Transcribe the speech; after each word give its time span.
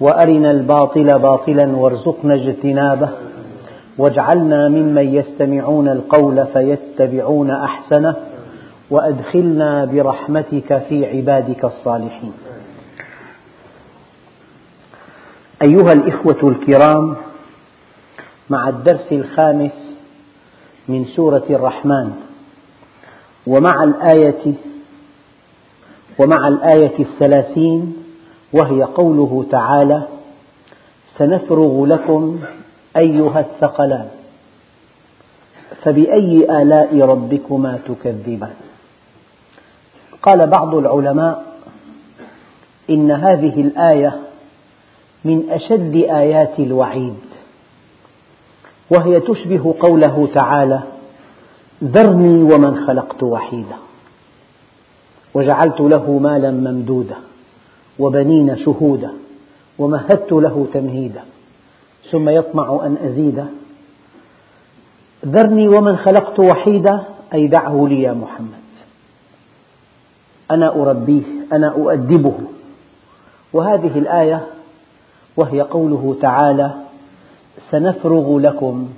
وأرنا 0.00 0.50
الباطل 0.50 1.18
باطلا 1.18 1.76
وارزقنا 1.76 2.34
اجتنابه. 2.34 3.08
واجعلنا 3.98 4.68
ممن 4.68 5.14
يستمعون 5.14 5.88
القول 5.88 6.46
فيتبعون 6.46 7.50
أحسنه. 7.50 8.14
وأدخلنا 8.90 9.84
برحمتك 9.84 10.82
في 10.88 11.06
عبادك 11.06 11.64
الصالحين. 11.64 12.32
أيها 15.62 15.92
الإخوة 15.92 16.48
الكرام 16.50 17.16
مع 18.50 18.68
الدرس 18.68 19.12
الخامس 19.12 19.96
من 20.88 21.04
سورة 21.04 21.44
الرحمن 21.50 22.12
ومع 23.46 23.84
الآية 23.84 24.54
ومع 26.18 26.48
الآية 26.48 26.98
الثلاثين 26.98 28.05
وهي 28.52 28.82
قوله 28.82 29.46
تعالى 29.50 30.02
سنفرغ 31.18 31.86
لكم 31.86 32.40
أيها 32.96 33.40
الثقلان. 33.40 34.08
فبأي 35.82 36.62
آلاء 36.62 37.00
ربكما 37.00 37.78
تكذبان؟ 37.88 38.54
قال 40.22 40.46
بعض 40.46 40.74
العلماء 40.74 41.44
إن 42.90 43.10
هذه 43.10 43.60
الآية 43.60 44.20
من 45.24 45.50
أشد 45.50 45.96
آيات 45.96 46.58
الوعيد. 46.58 47.20
وهي 48.90 49.20
تشبه 49.20 49.74
قوله 49.80 50.28
تعالى 50.34 50.80
ذرني 51.84 52.42
ومن 52.42 52.86
خلقت 52.86 53.22
وحيدا. 53.22 53.76
وجعلت 55.34 55.80
له 55.80 56.18
مالا 56.18 56.50
ممدودا. 56.50 57.16
وبنين 57.98 58.58
شهودا 58.58 59.10
ومهدت 59.78 60.32
له 60.32 60.66
تمهيدا 60.72 61.22
ثم 62.10 62.28
يطمع 62.28 62.80
أن 62.86 62.96
أزيد 62.96 63.44
ذرني 65.26 65.68
ومن 65.68 65.96
خلقت 65.96 66.38
وحيدا 66.38 67.04
أي 67.34 67.46
دعه 67.46 67.86
لي 67.88 68.02
يا 68.02 68.12
محمد. 68.12 68.66
أنا 70.50 70.68
أربيه 70.68 71.22
أنا 71.52 71.68
أؤدبه. 71.68 72.34
وهذه 73.52 73.98
الآية 73.98 74.46
وهي 75.36 75.60
قوله 75.60 76.16
تعالى 76.22 76.74
سنفرغ 77.70 78.38
لكم 78.38 78.88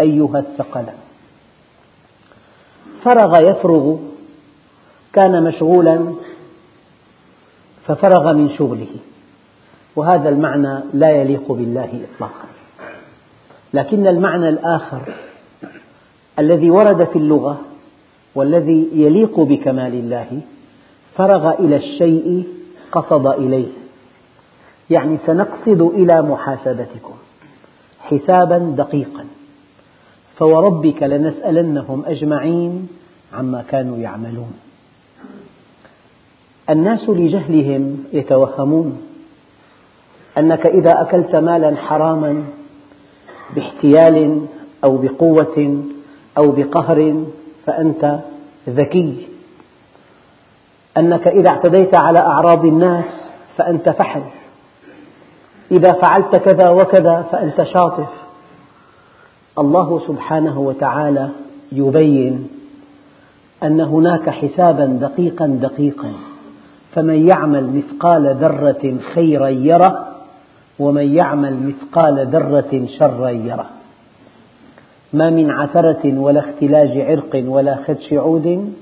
أيها 0.00 0.38
الثقلان. 0.38 0.98
فرغ 3.04 3.50
يفرغ 3.50 3.96
كان 5.12 5.42
مشغولا 5.42 6.14
ففرغ 7.88 8.32
من 8.32 8.50
شغله. 8.50 8.96
وهذا 9.96 10.28
المعنى 10.28 10.80
لا 10.94 11.10
يليق 11.10 11.52
بالله 11.52 12.00
إطلاقا. 12.14 12.48
لكن 13.74 14.06
المعنى 14.06 14.48
الآخر 14.48 15.00
الذي 16.38 16.70
ورد 16.70 17.04
في 17.04 17.16
اللغة 17.16 17.60
والذي 18.34 18.88
يليق 18.92 19.40
بكمال 19.40 19.94
الله 19.94 20.40
فرغ 21.16 21.50
إلى 21.50 21.76
الشيء 21.76 22.46
قصد 22.92 23.26
إليه. 23.26 23.68
يعني 24.90 25.18
سنقصد 25.26 25.80
إلى 25.80 26.22
محاسبتكم 26.22 27.14
حسابا 28.00 28.58
دقيقا. 28.58 29.24
فوربك 30.36 31.02
لنسألنهم 31.02 32.04
أجمعين 32.06 32.88
عما 33.34 33.64
كانوا 33.68 33.98
يعملون. 33.98 34.67
الناس 36.70 37.08
لجهلهم 37.08 38.04
يتوهمون 38.12 39.02
أنك 40.38 40.66
إذا 40.66 40.90
أكلت 41.00 41.36
مالا 41.36 41.76
حراما 41.76 42.44
باحتيال 43.54 44.46
أو 44.84 44.96
بقوة 44.96 45.84
أو 46.38 46.50
بقهر 46.50 47.24
فأنت 47.66 48.18
ذكي. 48.68 49.28
أنك 50.96 51.28
إذا 51.28 51.50
اعتديت 51.50 51.96
على 51.96 52.18
أعراض 52.18 52.64
الناس 52.64 53.30
فأنت 53.56 53.88
فحل. 53.88 54.22
إذا 55.70 55.92
فعلت 55.92 56.36
كذا 56.36 56.70
وكذا 56.70 57.26
فأنت 57.32 57.62
شاطر. 57.62 58.06
الله 59.58 60.00
سبحانه 60.06 60.60
وتعالى 60.60 61.28
يبين 61.72 62.48
أن 63.62 63.80
هناك 63.80 64.30
حسابا 64.30 64.84
دقيقا 64.84 65.46
دقيقا. 65.46 66.12
فمن 66.94 67.28
يعمل 67.28 67.70
مثقال 67.76 68.34
ذرة 68.34 68.96
خيرا 69.14 69.48
يره 69.48 70.08
ومن 70.78 71.14
يعمل 71.14 71.56
مثقال 71.62 72.26
ذرة 72.26 72.86
شرا 72.98 73.28
يره. 73.28 73.66
ما 75.12 75.30
من 75.30 75.50
عثرة 75.50 76.18
ولا 76.18 76.40
اختلاج 76.40 76.98
عرق 76.98 77.42
ولا 77.46 77.76
خدش 77.86 78.12
عود 78.12 78.74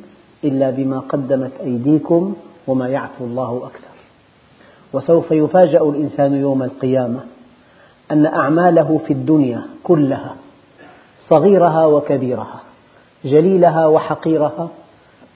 إلا 0.45 0.71
بما 0.71 0.99
قدمت 0.99 1.53
أيديكم 1.61 2.35
وما 2.67 2.89
يعفو 2.89 3.25
الله 3.25 3.63
أكثر. 3.65 3.97
وسوف 4.93 5.31
يفاجأ 5.31 5.81
الإنسان 5.81 6.35
يوم 6.35 6.63
القيامة 6.63 7.21
أن 8.13 8.27
أعماله 8.27 9.01
في 9.07 9.13
الدنيا 9.13 9.63
كلها 9.85 10.35
صغيرها 11.29 11.87
وكبيرها 11.87 12.61
جليلها 13.25 13.87
وحقيرها 13.87 14.69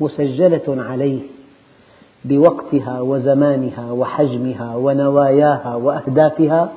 مسجلة 0.00 0.62
عليه 0.68 1.20
بوقتها 2.24 3.00
وزمانها 3.00 3.92
وحجمها 3.92 4.76
ونواياها 4.76 5.74
وأهدافها 5.74 6.72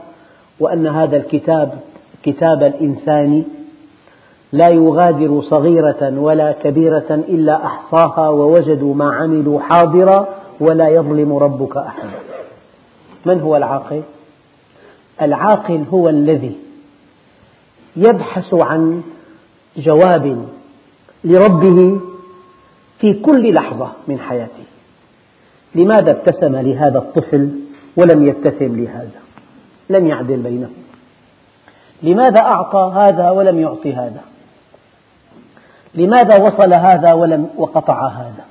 وأن 0.59 0.87
هذا 0.87 1.17
الكتاب 1.17 1.79
كتاب 2.23 2.63
الإنسان 2.63 3.43
لا 4.53 4.69
يغادر 4.69 5.41
صغيرة 5.41 6.19
ولا 6.19 6.51
كبيرة 6.51 7.09
إلا 7.09 7.65
أحصاها 7.65 8.29
ووجدوا 8.29 8.95
ما 8.95 9.13
عملوا 9.13 9.59
حاضرا 9.59 10.27
ولا 10.59 10.89
يظلم 10.89 11.33
ربك 11.33 11.77
أحدا 11.77 12.09
من 13.25 13.41
هو 13.41 13.55
العاقل؟ 13.57 14.01
العاقل 15.21 15.83
هو 15.91 16.09
الذي 16.09 16.55
يبحث 17.95 18.53
عن 18.53 19.01
جواب 19.77 20.45
لربه 21.23 21.99
في 22.99 23.13
كل 23.13 23.53
لحظة 23.53 23.91
من 24.07 24.19
حياته 24.19 24.63
لماذا 25.75 26.11
ابتسم 26.11 26.55
لهذا 26.55 26.97
الطفل 26.97 27.49
ولم 27.97 28.27
يبتسم 28.27 28.83
لهذا؟ 28.83 29.19
لم 29.89 30.07
يعدل 30.07 30.37
بينهم. 30.37 30.73
لماذا 32.03 32.41
أعطى 32.41 32.91
هذا 32.95 33.29
ولم 33.29 33.59
يعطي 33.59 33.93
هذا؟ 33.93 34.21
لماذا 35.95 36.43
وصل 36.43 36.73
هذا 36.73 37.13
ولم 37.13 37.49
وقطع 37.57 38.07
هذا؟ 38.07 38.45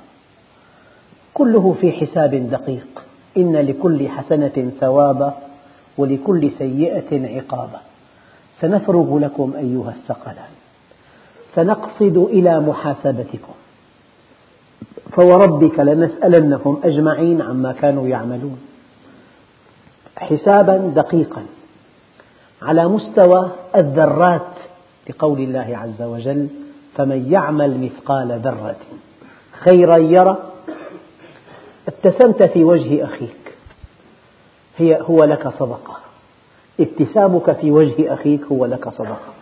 كله 1.33 1.75
في 1.81 1.91
حساب 1.91 2.35
دقيق. 2.35 3.03
إن 3.37 3.55
لكل 3.55 4.09
حسنة 4.09 4.71
ثوابا 4.79 5.33
ولكل 5.97 6.51
سيئة 6.57 7.37
عقابا. 7.37 7.79
سنفرغ 8.61 9.19
لكم 9.19 9.53
أيها 9.57 9.93
الثقلان. 9.97 10.53
سنقصد 11.55 12.17
إلى 12.17 12.59
محاسبتكم. 12.59 13.53
فوربك 15.11 15.79
لنسألنهم 15.79 16.79
أجمعين 16.83 17.41
عما 17.41 17.71
كانوا 17.71 18.07
يعملون. 18.07 18.57
حسابا 20.17 20.77
دقيقا 20.77 21.45
على 22.61 22.87
مستوى 22.87 23.49
الذرات 23.75 24.47
لقول 25.09 25.39
الله 25.39 25.77
عز 25.77 26.01
وجل 26.01 26.47
فمن 26.95 27.31
يعمل 27.31 27.79
مثقال 27.79 28.39
ذرة 28.43 28.75
خيرا 29.51 29.97
يره 29.97 30.37
ابتسمت 31.87 32.47
في 32.47 32.63
وجه 32.63 33.05
أخيك 33.05 33.53
هي 34.77 35.01
هو 35.01 35.23
لك 35.23 35.47
صدقة. 35.47 35.97
ابتسامك 36.79 37.51
في 37.51 37.71
وجه 37.71 38.13
أخيك 38.13 38.45
هو 38.51 38.65
لك 38.65 38.89
صدقة. 38.89 39.33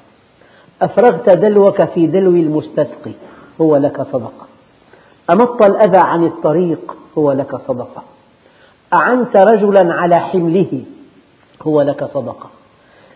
أفرغت 0.82 1.30
دلوك 1.38 1.84
في 1.84 2.08
دلو 2.08 2.32
المستسقي 2.32 3.12
هو 3.62 3.78
لك 3.78 4.02
صدقة. 4.02 4.51
أمط 5.30 5.64
الأذى 5.64 6.00
عن 6.00 6.26
الطريق 6.26 6.96
هو 7.18 7.32
لك 7.32 7.56
صدقة. 7.56 8.04
أعنت 8.94 9.38
رجلا 9.38 9.94
على 9.94 10.16
حمله 10.16 10.84
هو 11.62 11.82
لك 11.82 12.04
صدقة. 12.04 12.50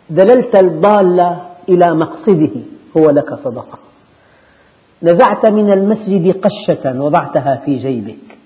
دللت 0.10 0.64
الضال 0.64 1.38
إلى 1.70 1.96
مقصده 1.96 2.62
هو 2.98 3.10
لك 3.10 3.34
صدقة. 3.34 3.78
نزعت 5.04 5.46
من 5.46 5.74
المسجد 5.74 6.42
قشة 6.42 7.02
وضعتها 7.02 7.62
في 7.66 7.78
جيبك 7.78 8.38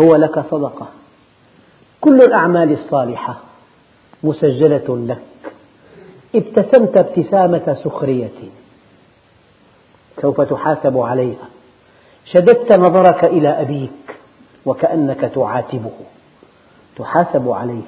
هو 0.00 0.16
لك 0.16 0.38
صدقة. 0.50 0.86
كل 2.00 2.16
الأعمال 2.16 2.72
الصالحة 2.72 3.36
مسجلة 4.22 5.06
لك. 5.06 5.52
ابتسمت 6.34 6.96
ابتسامة 6.96 7.76
سخرية 7.84 8.38
سوف 10.22 10.40
تحاسب 10.40 10.98
عليها. 10.98 11.48
شددت 12.24 12.78
نظرك 12.78 13.24
إلى 13.24 13.48
أبيك 13.48 14.16
وكأنك 14.66 15.20
تعاتبه. 15.20 15.90
تحاسب 16.96 17.48
عليه. 17.48 17.82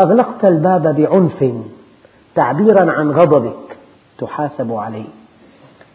أغلقت 0.00 0.44
الباب 0.44 0.96
بعنف 0.96 1.54
تعبيرا 2.34 2.92
عن 2.92 3.10
غضبك. 3.10 3.76
تحاسب 4.18 4.72
عليه. 4.72 5.08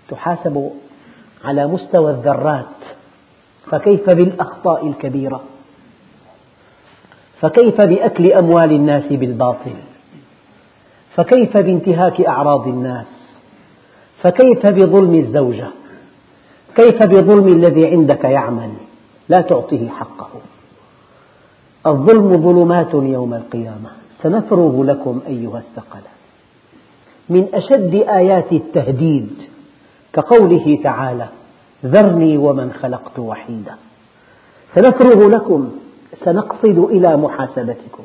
تحاسب 0.09 0.71
على 1.45 1.67
مستوى 1.67 2.11
الذرات. 2.11 2.65
فكيف 3.71 4.09
بالأخطاء 4.09 4.87
الكبيرة؟ 4.87 5.41
فكيف 7.41 7.81
بأكل 7.81 8.33
أموال 8.33 8.71
الناس 8.71 9.03
بالباطل؟ 9.03 9.75
فكيف 11.15 11.57
بانتهاك 11.57 12.21
أعراض 12.21 12.67
الناس؟ 12.67 13.07
فكيف 14.23 14.71
بظلم 14.71 15.15
الزوجة؟ 15.15 15.67
كيف 16.75 17.04
بظلم 17.04 17.48
الذي 17.48 17.88
عندك 17.88 18.24
يعمل؟ 18.24 18.71
لا 19.30 19.42
تعطيه 19.42 19.89
حقه. 19.89 20.30
الظلم 21.88 22.38
ظلمات 22.38 22.94
يوم 22.94 23.33
القيامة. 23.33 23.89
سنفرغ 24.24 24.83
لكم 24.83 25.19
أيها 25.27 25.57
الثقلان. 25.57 26.04
من 27.30 27.48
أشد 27.54 27.95
آيات 27.95 28.51
التهديد 28.51 29.30
كقوله 30.13 30.80
تعالى 30.83 31.27
ذرني 31.86 32.38
ومن 32.38 32.74
خلقت 32.81 33.19
وحيدا. 33.19 33.75
سنفرغ 34.75 35.30
لكم 35.30 35.71
سنقصد 36.25 36.77
إلى 36.77 37.18
محاسبتكم. 37.18 38.04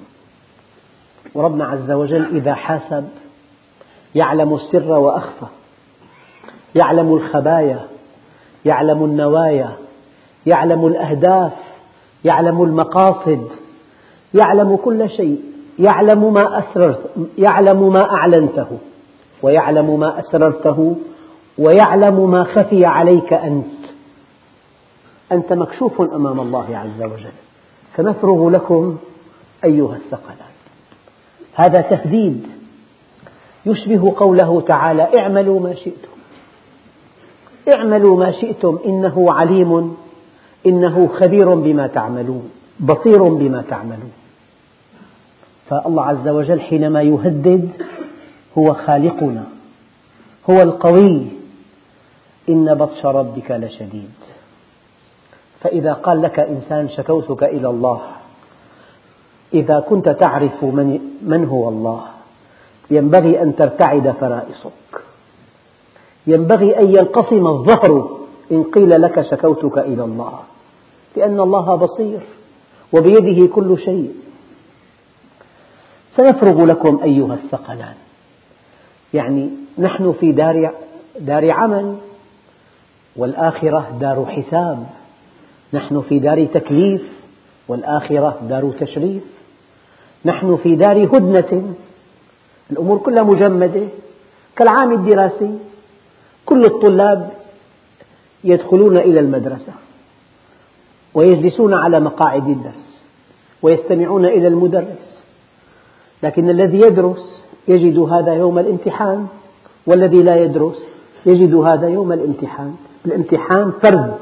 وربنا 1.35 1.65
عز 1.65 1.91
وجل 1.91 2.37
إذا 2.37 2.55
حاسب 2.55 3.09
يعلم 4.15 4.55
السر 4.55 4.93
وأخفى 4.93 5.47
يعلم 6.75 7.15
الخبايا 7.15 7.81
يعلم 8.65 9.05
النوايا 9.05 9.73
يعلم 10.47 10.87
الأهداف 10.87 11.53
يعلم 12.25 12.63
المقاصد 12.63 13.49
يعلم 14.35 14.77
كل 14.77 15.11
شيء 15.11 15.41
يعلم 15.79 16.33
ما 16.33 16.59
أسررت 16.59 17.11
يعلم 17.39 17.93
ما 17.93 18.11
أعلنته 18.11 18.79
ويعلم 19.43 20.01
ما 20.01 20.21
أسررته 20.21 20.97
ويعلم 21.59 22.31
ما 22.31 22.45
خفي 22.45 22.87
عليك 22.87 23.33
أنت. 23.33 23.85
أنت 25.33 25.53
مكشوف 25.53 26.01
أمام 26.01 26.41
الله 26.41 26.79
عز 26.79 27.03
وجل. 27.03 27.33
سنفرغ 27.97 28.51
لكم 28.51 28.97
أيها 29.65 29.97
الثقلان. 29.97 30.55
هذا 31.55 31.81
تهديد 31.81 32.47
يشبه 33.67 34.15
قوله 34.17 34.61
تعالى 34.61 35.19
اعملوا 35.19 35.61
ما 35.61 35.75
شئتم. 35.75 36.14
اعملوا 37.75 38.17
ما 38.17 38.33
شئتم 38.33 38.79
إنه 38.87 39.33
عليم 39.33 39.97
إنه 40.67 41.09
خبير 41.21 41.55
بما 41.55 41.87
تعملون 41.87 42.51
بصير 42.81 43.23
بما 43.23 43.65
تعملون. 43.69 44.13
فالله 45.69 46.05
عز 46.05 46.29
وجل 46.29 46.61
حينما 46.61 47.03
يهدد 47.03 47.69
هو 48.59 48.75
خالقنا 48.75 49.45
هو 50.51 50.63
القوي. 50.63 51.27
إن 52.49 52.75
بطش 52.75 53.07
ربك 53.07 53.51
لشديد. 53.51 54.15
فإذا 55.61 55.93
قال 55.93 56.23
لك 56.23 56.41
إنسان 56.41 56.89
شكوتك 56.89 57.43
إلى 57.43 57.69
الله 57.69 58.01
إذا 59.55 59.81
كنت 59.81 60.09
تعرف 60.09 60.65
من, 60.65 61.45
هو 61.45 61.69
الله 61.69 62.05
ينبغي 62.91 63.43
أن 63.43 63.57
ترتعد 63.57 64.11
فرائصك. 64.21 65.03
ينبغي 66.26 66.79
أن 66.79 66.88
ينقسم 66.88 67.47
الظهر 67.47 68.19
إن 68.53 68.62
قيل 68.62 69.03
لك 69.03 69.23
شكوتك 69.31 69.79
إلى 69.79 70.05
الله. 70.05 70.38
لأن 71.17 71.41
الله 71.41 71.75
بصير 71.75 72.21
وبيده 72.93 73.47
كل 73.47 73.79
شيء. 73.79 74.15
سنفرغ 76.17 76.65
لكم 76.65 77.00
أيها 77.03 77.35
الثقلان. 77.35 77.94
يعني 79.15 79.50
نحن 79.79 80.12
في 80.21 80.32
دار, 80.32 80.75
دار 81.21 81.50
عمل 81.50 81.97
والآخرة 83.17 83.87
دار 84.00 84.27
حساب. 84.27 84.87
نحن 85.73 86.00
في 86.00 86.19
دار 86.19 86.44
تكليف 86.44 87.03
والآخرة 87.69 88.38
دار 88.43 88.73
تشريف. 88.81 89.23
نحن 90.25 90.56
في 90.56 90.77
دار 90.77 91.05
هدنة. 91.05 91.75
الأمور 92.70 92.99
كلها 92.99 93.23
مجمدة. 93.23 93.88
كالعام 94.56 94.93
الدراسي. 94.93 95.59
كل 96.55 96.62
الطلاب 96.65 97.31
يدخلون 98.45 98.97
إلى 98.97 99.21
المدرسة 99.21 99.73
ويجلسون 101.15 101.75
على 101.75 102.01
مقاعد 102.01 102.49
الدرس 102.49 103.05
ويستمعون 103.62 104.25
إلى 104.25 104.49
المدرس. 104.49 105.23
لكن 106.23 106.51
الذي 106.51 106.77
يدرس 106.77 107.43
يجد 107.69 107.99
هذا 107.99 108.35
يوم 108.35 108.59
الامتحان 108.59 109.27
والذي 109.87 110.23
لا 110.23 110.37
يدرس 110.37 110.85
يجد 111.27 111.55
هذا 111.55 111.89
يوم 111.89 112.12
الامتحان. 112.12 112.75
الامتحان 113.06 113.73
فرز 113.83 114.15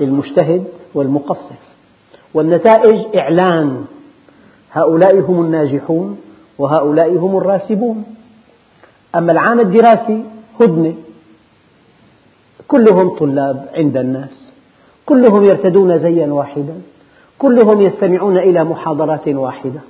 للمجتهد 0.00 0.64
والمقصر. 0.94 1.54
والنتائج 2.34 3.16
إعلان. 3.18 3.84
هؤلاء 4.72 5.20
هم 5.20 5.40
الناجحون 5.40 6.20
وهؤلاء 6.58 7.16
هم 7.16 7.36
الراسبون. 7.36 8.04
أما 9.14 9.32
العام 9.32 9.60
الدراسي 9.60 10.24
هدنة. 10.60 10.94
كلهم 12.68 13.08
طلاب 13.08 13.68
عند 13.74 13.96
الناس. 13.96 14.52
كلهم 15.06 15.44
يرتدون 15.44 15.98
زيا 15.98 16.26
واحدا. 16.26 16.74
كلهم 17.38 17.80
يستمعون 17.80 18.38
إلى 18.38 18.64
محاضرات 18.64 19.28
واحدة. 19.28 19.80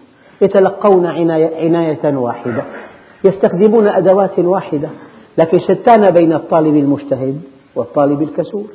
يتلقون 0.43 1.07
عناية 1.07 2.17
واحدة. 2.17 2.63
يستخدمون 3.25 3.89
أدوات 3.89 4.39
واحدة. 4.39 4.89
لكن 5.39 5.59
شتان 5.59 6.11
بين 6.11 6.33
الطالب 6.33 6.77
المجتهد 6.77 7.41
والطالب 7.75 8.23
الكسول. 8.23 8.67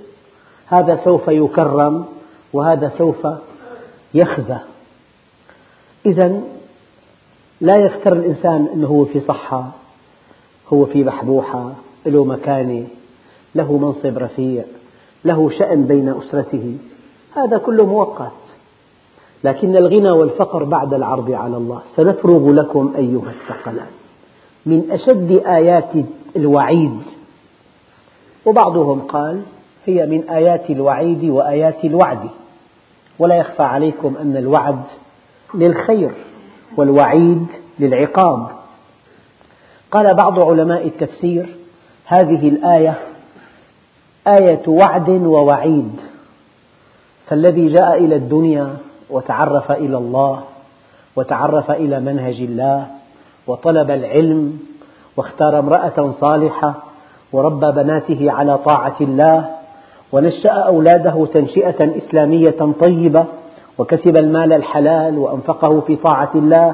هذا 0.67 0.99
سوف 1.03 1.27
يكرم 1.27 2.05
وهذا 2.53 2.91
سوف 2.97 3.27
يخزى. 4.13 4.57
إذا 6.05 6.41
لا 7.61 7.77
يختر 7.77 8.13
الإنسان 8.13 8.67
أنه 8.73 8.87
هو 8.87 9.05
في 9.05 9.19
صحة 9.19 9.71
هو 10.73 10.85
في 10.85 11.03
بحبوحة 11.03 11.71
له 12.05 12.25
مكانة. 12.25 12.87
له 13.55 13.77
منصب 13.77 14.17
رفيع 14.17 14.63
له 15.25 15.49
شأن 15.49 15.83
بين 15.83 16.09
أسرته. 16.09 16.77
هذا 17.35 17.57
كله 17.57 17.85
مؤقت. 17.85 18.31
لكن 19.43 19.77
الغنى 19.77 20.11
والفقر 20.11 20.63
بعد 20.63 20.93
العرض 20.93 21.31
على 21.31 21.57
الله. 21.57 21.81
سنفرغ 21.95 22.51
لكم 22.51 22.93
أيها 22.97 23.31
الثقلان. 23.31 23.91
من 24.65 24.91
أشد 24.91 25.31
آيات 25.45 25.89
الوعيد. 26.35 27.01
وبعضهم 28.45 28.99
قال 28.99 29.41
هي 29.85 30.05
من 30.05 30.29
آيات 30.29 30.69
الوعيد 30.69 31.23
وآيات 31.23 31.85
الوعد. 31.85 32.29
ولا 33.19 33.35
يخفى 33.35 33.63
عليكم 33.63 34.15
أن 34.21 34.37
الوعد 34.37 34.83
للخير 35.53 36.11
والوعيد 36.77 37.45
للعقاب. 37.79 38.47
قال 39.91 40.13
بعض 40.13 40.39
علماء 40.39 40.87
التفسير 40.87 41.45
هذه 42.05 42.49
الآية 42.49 43.10
آية 44.27 44.61
وعد 44.67 45.09
ووعيد. 45.09 45.91
فالذي 47.27 47.67
جاء 47.67 47.97
إلى 47.97 48.15
الدنيا 48.15 48.67
وتعرف 49.09 49.71
إلى 49.71 49.97
الله 49.97 50.39
وتعرف 51.15 51.71
إلى 51.71 51.99
منهج 51.99 52.35
الله 52.35 52.87
وطلب 53.47 53.91
العلم 53.91 54.59
واختار 55.17 55.59
امرأة 55.59 56.13
صالحة 56.21 56.73
وربى 57.33 57.71
بناته 57.71 58.31
على 58.31 58.57
طاعة 58.57 58.95
الله 59.01 59.45
ونشأ 60.11 60.49
أولاده 60.49 61.27
تنشئة 61.33 61.97
إسلامية 61.97 62.73
طيبة 62.81 63.25
وكسب 63.77 64.17
المال 64.17 64.55
الحلال 64.55 65.17
وأنفقه 65.17 65.79
في 65.79 65.95
طاعة 65.95 66.31
الله. 66.35 66.73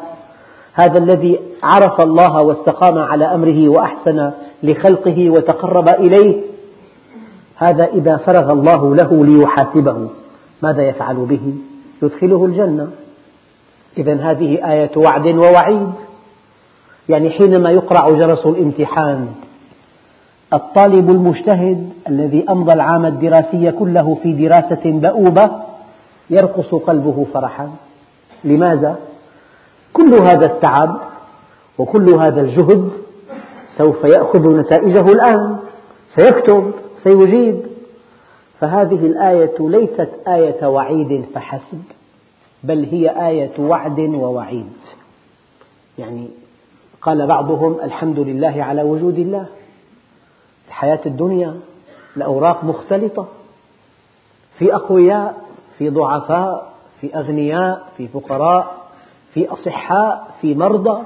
هذا 0.74 1.00
الذي 1.00 1.40
عرف 1.64 2.02
الله 2.02 2.42
واستقام 2.42 2.98
على 2.98 3.26
أمره 3.26 3.70
وأحسن 3.70 4.32
لخلقه 4.64 5.30
وتقرب 5.30 5.90
إليه 5.90 6.42
هذا 7.58 7.86
إذا 7.86 8.18
فرغ 8.18 8.52
الله 8.52 8.96
له 8.96 9.26
ليحاسبه. 9.26 10.10
ماذا 10.62 10.82
يفعل 10.82 11.16
به؟ 11.16 11.54
يدخله 12.04 12.46
الجنة. 12.46 12.88
إذا 13.98 14.14
هذه 14.14 14.72
آية 14.72 14.92
وعد 14.98 15.28
ووعيد. 15.28 15.92
يعني 17.10 17.30
حينما 17.30 17.72
يقرع 17.72 18.10
جرس 18.10 18.46
الامتحان 18.46 19.28
الطالب 20.54 21.10
المجتهد 21.10 21.90
الذي 22.10 22.46
أمضى 22.50 22.74
العام 22.74 23.06
الدراسي 23.06 23.72
كله 23.72 24.18
في 24.24 24.34
دراسة 24.34 24.90
دؤوبة 24.90 25.52
يرقص 26.30 26.76
قلبه 26.76 27.26
فرحا. 27.34 27.70
لماذا؟ 28.44 28.96
كل 29.94 30.14
هذا 30.14 30.46
التعب 30.46 31.00
وكل 31.78 32.10
هذا 32.10 32.42
الجهد 32.42 32.90
سوف 33.78 34.04
يأخذ 34.04 34.60
نتائجه 34.60 35.12
الآن. 35.12 35.58
سيكتب. 36.18 36.72
سيجيب. 37.08 37.62
فهذه 38.60 39.06
الآية 39.06 39.56
ليست 39.60 40.10
آية 40.28 40.68
وعيد 40.68 41.26
فحسب 41.34 41.84
بل 42.64 42.84
هي 42.92 43.28
آية 43.28 43.52
وعد 43.60 44.00
ووعيد. 44.00 44.74
يعني 45.98 46.28
قال 47.02 47.28
بعضهم 47.28 47.78
الحمد 47.84 48.20
لله 48.20 48.64
على 48.64 48.84
وجود 48.84 49.20
الله. 49.20 49.46
الحياة 50.68 51.00
الدنيا 51.06 51.60
الأوراق 52.18 52.64
مختلطة. 52.64 53.28
في 54.58 54.76
أقوياء 54.76 55.42
في 55.78 55.90
ضعفاء 55.90 56.74
في 57.02 57.16
أغنياء 57.16 57.88
في 57.98 58.08
فقراء 58.08 58.78
في 59.34 59.48
أصحاء 59.48 60.28
في 60.42 60.56
مرضى 60.56 61.04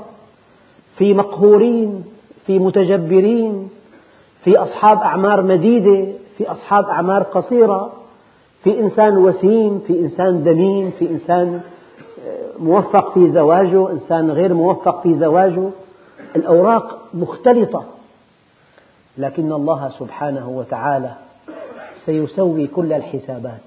في 0.98 1.14
مقهورين 1.14 2.04
في 2.48 2.60
متجبرين 2.60 3.70
في 4.44 4.58
أصحاب 4.58 4.98
أعمار 4.98 5.42
مديدة 5.42 6.12
في 6.38 6.52
أصحاب 6.52 6.86
أعمار 6.86 7.24
قصيرة 7.24 7.94
في 8.64 8.80
إنسان 8.80 9.18
وسيم 9.18 9.80
في 9.88 10.00
إنسان 10.00 10.44
دميم 10.44 10.92
في 11.00 11.10
إنسان 11.10 11.62
آه، 12.28 12.60
موفق 12.60 13.14
في 13.14 13.32
زواجه 13.32 13.92
إنسان 13.92 14.32
غير 14.32 14.54
موفق 14.54 15.04
في 15.04 15.20
زواجه. 15.20 15.70
الأوراق 16.36 17.00
مختلطة 17.14 17.86
لكن 19.18 19.52
الله 19.52 19.90
سبحانه 20.00 20.50
وتعالى 20.50 21.12
سيسوي 22.06 22.68
كل 22.68 22.94
الحسابات 22.94 23.60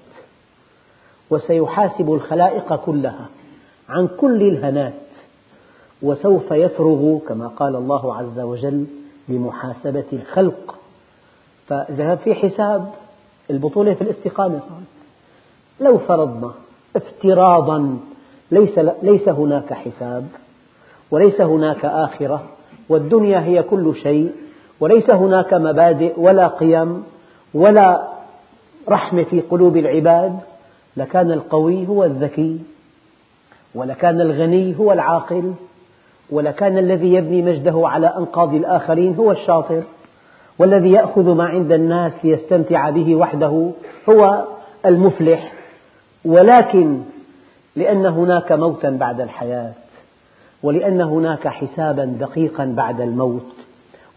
وسيحاسب 1.29 2.13
الخلائق 2.13 2.75
كلها 2.75 3.25
عن 3.89 4.07
كل 4.07 4.41
الهنات 4.41 4.93
وسوف 6.01 6.51
يفرغ 6.51 7.17
كما 7.27 7.47
قال 7.47 7.75
الله 7.75 8.15
عز 8.15 8.39
وجل 8.39 8.85
لمحاسبة 9.29 10.05
الخلق. 10.13 10.75
فإذا 11.67 12.15
في 12.15 12.35
حساب 12.35 12.91
البطولة 13.49 13.93
في 13.93 14.01
الاستقامة 14.01 14.59
لو 15.79 15.97
فرضنا 15.97 16.51
افتراضا 16.95 17.99
ليس, 18.51 18.79
ليس 19.03 19.29
هناك 19.29 19.73
حساب 19.73 20.27
وليس 21.11 21.41
هناك 21.41 21.85
آخرة 21.85 22.43
والدنيا 22.89 23.39
هي 23.39 23.63
كل 23.63 23.95
شيء 23.95 24.31
وليس 24.79 25.09
هناك 25.09 25.53
مبادئ 25.53 26.19
ولا 26.19 26.47
قيم 26.47 27.03
ولا 27.53 28.07
رحمة 28.89 29.23
في 29.23 29.41
قلوب 29.41 29.77
العباد 29.77 30.39
لكان 30.97 31.31
القوي 31.31 31.87
هو 31.87 32.03
الذكي 32.03 32.59
ولكان 33.75 34.21
الغني 34.21 34.79
هو 34.79 34.91
العاقل 34.91 35.53
ولكان 36.31 36.77
الذي 36.77 37.13
يبني 37.13 37.41
مجده 37.41 37.81
على 37.87 38.07
أنقاض 38.17 38.53
الآخرين 38.53 39.15
هو 39.15 39.31
الشاطر 39.31 39.83
والذي 40.59 40.91
يأخذ 40.91 41.33
ما 41.33 41.43
عند 41.43 41.71
الناس 41.71 42.13
ليستمتع 42.23 42.89
به 42.89 43.15
وحده 43.15 43.71
هو 44.09 44.43
المفلح 44.85 45.53
ولكن 46.25 46.99
لأن 47.75 48.05
هناك 48.05 48.51
موتا 48.51 48.89
بعد 48.89 49.21
الحياة 49.21 49.71
ولأن 50.63 51.01
هناك 51.01 51.47
حسابا 51.47 52.05
دقيقا 52.05 52.65
بعد 52.65 53.01
الموت 53.01 53.53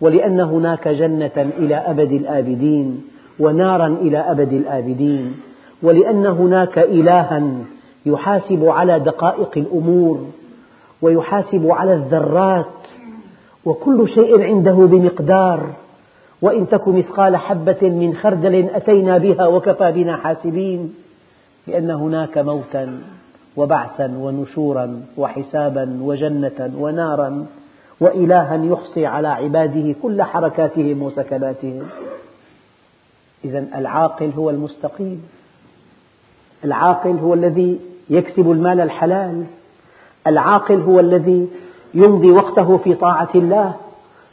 ولأن 0.01 0.41
هناك 0.41 0.89
جنة 0.89 1.51
إلى 1.59 1.77
أبد 1.77 2.13
الآبدين 2.13 3.05
ونارا 3.41 3.87
إلى 3.87 4.19
أبد 4.19 4.53
الآبدين 4.53 5.35
ولأن 5.83 6.27
هناك 6.27 6.79
إلها 6.79 7.43
يحاسب 8.07 8.65
على 8.65 9.01
دقائق 9.01 9.51
الأمور 9.57 10.27
ويحاسب 11.03 11.71
على 11.71 11.95
الذرات 11.95 12.67
وكل 13.65 14.09
شيء 14.09 14.43
عنده 14.43 14.73
بمقدار. 14.73 15.71
وإن 16.43 16.69
تك 16.69 16.89
مثقال 16.89 17.37
حبة 17.37 17.79
من 17.83 18.15
خردل 18.15 18.71
أتينا 18.71 19.19
بها 19.19 19.47
وكفى 19.47 19.93
بنا 19.93 20.17
حاسبين 20.17 20.95
لأن 21.67 21.91
هناك 21.91 22.39
موتا 22.39 23.01
وبعثا 23.57 24.07
ونشورا 24.19 25.03
وحسابا 25.17 25.99
وجنة 26.03 26.73
ونارا 26.79 27.47
وإلها 28.01 28.65
يحصي 28.65 29.07
على 29.07 29.29
عباده 29.29 29.95
كل 30.03 30.23
حركاتهم 30.23 31.03
وسكناتهم. 31.03 31.87
إذا 33.45 33.67
العاقل 33.75 34.31
هو 34.37 34.51
المستقيم. 34.51 35.23
العاقل 36.65 37.19
هو 37.19 37.35
الذي 37.35 37.81
يكسب 38.11 38.51
المال 38.51 38.81
الحلال. 38.81 39.45
العاقل 40.27 40.81
هو 40.81 41.01
الذي 41.01 41.49
يمضي 41.95 42.31
وقته 42.31 42.77
في 42.77 42.95
طاعة 42.95 43.29
الله 43.35 43.75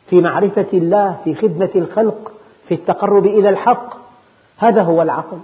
في 0.10 0.22
معرفة 0.22 0.66
الله 0.74 1.18
في 1.24 1.36
خدمة 1.36 1.70
الخلق 1.76 2.32
في 2.68 2.74
التقرب 2.74 3.26
إلى 3.26 3.50
الحق. 3.50 3.98
هذا 4.58 4.82
هو 4.82 5.02
العقل. 5.02 5.38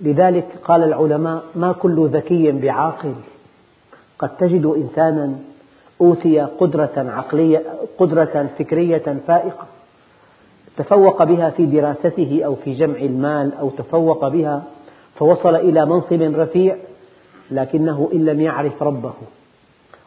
لذلك 0.00 0.46
قال 0.64 0.82
العلماء 0.82 1.42
ما 1.54 1.72
كل 1.72 2.08
ذكي 2.08 2.52
بعاقل. 2.52 3.14
قد 4.18 4.36
تجد 4.36 4.66
إنسانا 4.66 5.34
أوتي 6.00 6.40
قدرة 6.40 6.92
عقلية 6.96 7.62
قدرة 7.98 8.50
فكرية 8.58 9.16
فائقة 9.26 9.66
تفوق 10.76 11.24
بها 11.24 11.50
في 11.50 11.66
دراسته 11.66 12.40
أو 12.44 12.54
في 12.54 12.74
جمع 12.74 12.96
المال 12.98 13.54
أو 13.60 13.70
تفوق 13.70 14.28
بها 14.28 14.62
فوصل 15.14 15.54
إلى 15.56 15.86
منصب 15.86 16.22
رفيع 16.22 16.76
لكنه 17.50 18.10
إن 18.14 18.24
لم 18.24 18.40
يعرف 18.40 18.82
ربه 18.82 19.12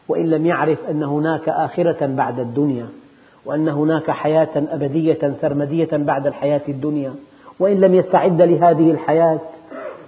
وإن 0.08 0.30
لم 0.30 0.46
يعرف 0.46 0.78
أن 0.90 1.02
هناك 1.02 1.48
آخرة 1.48 2.06
بعد 2.06 2.38
الدنيا 2.38 2.86
وأن 3.44 3.68
هناك 3.68 4.10
حياة 4.10 4.48
أبدية 4.56 5.34
سرمدية 5.40 5.88
بعد 5.92 6.26
الحياة 6.26 6.60
الدنيا 6.68 7.14
وإن 7.58 7.80
لم 7.80 7.94
يستعد 7.94 8.42
لهذه 8.42 8.90
الحياة 8.90 9.40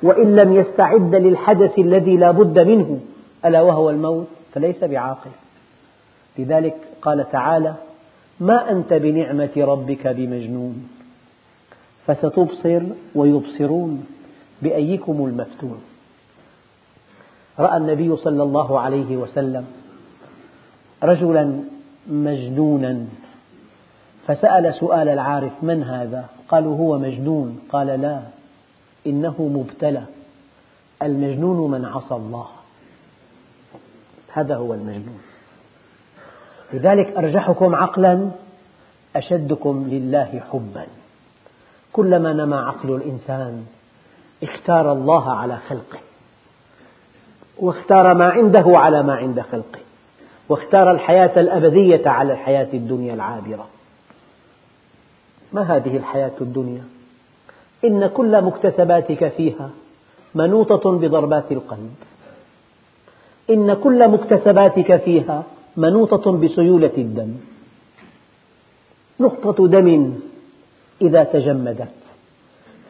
وإن 0.02 0.36
لم 0.36 0.52
يستعد 0.52 1.14
للحدث 1.14 1.78
الذي 1.78 2.16
لا 2.16 2.30
بد 2.30 2.62
منه 2.66 3.00
ألا 3.44 3.60
وهو 3.60 3.90
الموت؟ 3.90 4.26
فليس 4.54 4.84
بعاقل. 4.84 5.30
لذلك 6.38 6.76
قال 7.02 7.30
تعالى 7.32 7.74
ما 8.40 8.70
أنت 8.70 8.94
بنعمة 8.94 9.50
ربك 9.56 10.06
بمجنون 10.06 10.88
فستبصر 12.06 12.82
ويبصرون 13.14 14.04
بأيكم 14.62 15.26
المفتون. 15.26 15.80
رأى 17.58 17.76
النبي 17.76 18.16
صلى 18.16 18.42
الله 18.42 18.80
عليه 18.80 19.16
وسلم 19.16 19.66
رجلا 21.02 21.60
مجنونا 22.06 23.06
فسأل 24.26 24.74
سؤال 24.74 25.08
العارف 25.08 25.52
من 25.62 25.82
هذا؟ 25.82 26.24
قالوا 26.48 26.76
هو 26.76 26.98
مجنون. 26.98 27.60
قال 27.72 27.86
لا 27.86 28.20
إنه 29.06 29.34
مبتلى. 29.38 30.02
المجنون 31.02 31.70
من 31.70 31.84
عصى 31.84 32.14
الله. 32.14 32.46
هذا 34.32 34.56
هو 34.56 34.74
المجنون. 34.74 35.20
لذلك 36.72 37.16
أرجحكم 37.16 37.74
عقلا 37.74 38.30
أشدكم 39.16 39.86
لله 39.90 40.42
حبا. 40.52 40.86
كلما 41.92 42.32
نمى 42.32 42.56
عقل 42.56 42.94
الإنسان 42.94 43.64
اختار 44.42 44.92
الله 44.92 45.30
على 45.30 45.56
خلقه. 45.56 45.98
واختار 47.58 48.14
ما 48.14 48.24
عنده 48.24 48.64
على 48.66 49.02
ما 49.02 49.14
عند 49.14 49.40
خلقه. 49.40 49.78
واختار 50.48 50.90
الحياة 50.90 51.40
الأبدية 51.40 52.08
على 52.08 52.32
الحياة 52.32 52.68
الدنيا 52.74 53.14
العابرة. 53.14 53.66
ما 55.52 55.62
هذه 55.62 55.96
الحياة 55.96 56.32
الدنيا؟ 56.40 56.84
إن 57.84 58.06
كل 58.06 58.42
مكتسباتك 58.42 59.28
فيها 59.28 59.70
منوطة 60.34 60.90
بضربات 60.92 61.52
القلب. 61.52 61.94
إن 63.50 63.74
كل 63.74 64.08
مكتسباتك 64.08 64.96
فيها 64.96 65.42
منوطة 65.76 66.32
بسيولة 66.32 66.92
الدم. 66.98 67.34
نقطة 69.20 69.68
دم 69.68 70.14
إذا 71.02 71.24
تجمدت. 71.24 71.88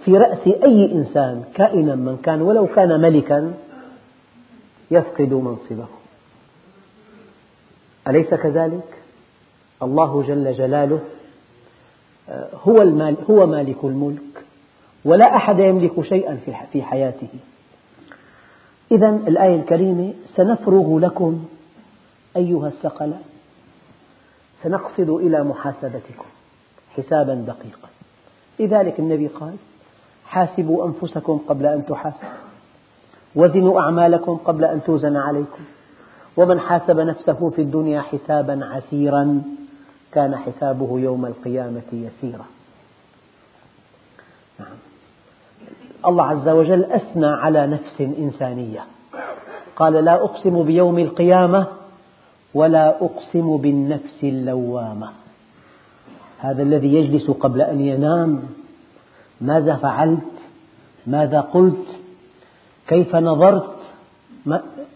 في 0.04 0.18
رأس 0.18 0.46
أي 0.46 0.92
إنسان 0.92 1.44
كائنا 1.54 1.94
من 1.94 2.16
كان 2.22 2.42
ولو 2.42 2.66
كان 2.66 3.00
ملكا 3.00 3.54
يفقد 4.92 5.32
منصبه. 5.32 5.86
أليس 8.08 8.34
كذلك؟ 8.34 8.98
الله 9.82 10.22
جل 10.22 10.52
جلاله 10.52 11.00
آه، 12.28 12.48
هو, 12.62 12.82
المال 12.82 13.16
هو 13.30 13.46
مالك 13.46 13.84
الملك 13.84 14.44
ولا 15.04 15.36
أحد 15.36 15.58
يملك 15.58 16.00
شيئا 16.00 16.38
في 16.72 16.82
حياته. 16.82 17.28
إذا 18.92 19.08
الآية 19.08 19.56
الكريمة 19.56 20.14
سنفرغ 20.36 20.98
لكم 20.98 21.44
أيها 22.36 22.68
الثقلان. 22.68 23.22
سنقصد 24.62 25.10
إلى 25.10 25.44
محاسبتكم 25.44 26.24
حسابا 26.96 27.34
دقيقا. 27.34 27.88
لذلك 28.60 28.98
النبي 28.98 29.26
قال 29.26 29.56
حاسبوا 30.26 30.86
أنفسكم 30.86 31.38
قبل 31.48 31.66
أن 31.66 31.86
تحاسبوا. 31.86 32.51
وزنوا 33.36 33.80
أعمالكم 33.80 34.36
قبل 34.36 34.64
أن 34.64 34.82
توزن 34.82 35.16
عليكم. 35.16 35.64
ومن 36.36 36.60
حاسب 36.60 37.00
نفسه 37.00 37.50
في 37.50 37.62
الدنيا 37.62 38.00
حسابا 38.00 38.64
عسيرا 38.64 39.42
كان 40.12 40.36
حسابه 40.36 41.00
يوم 41.00 41.26
القيامة 41.26 41.82
يسيرا. 41.92 42.44
نعم. 44.60 44.76
الله 46.06 46.24
عز 46.24 46.48
وجل 46.48 46.84
أثنى 46.84 47.26
على 47.26 47.66
نفس 47.66 48.00
إنسانية. 48.00 48.84
قال 49.76 49.92
لا 49.92 50.24
أقسم 50.24 50.62
بيوم 50.62 50.98
القيامة 50.98 51.66
ولا 52.54 53.04
أقسم 53.04 53.56
بالنفس 53.56 54.18
اللوامة. 54.22 55.08
هذا 56.38 56.62
الذي 56.62 56.94
يجلس 56.94 57.30
قبل 57.30 57.62
أن 57.62 57.80
ينام 57.80 58.42
ماذا 59.40 59.76
فعلت؟ 59.76 60.32
ماذا 61.06 61.40
قلت؟ 61.40 62.01
كيف 62.92 63.16
نظرت 63.16 63.70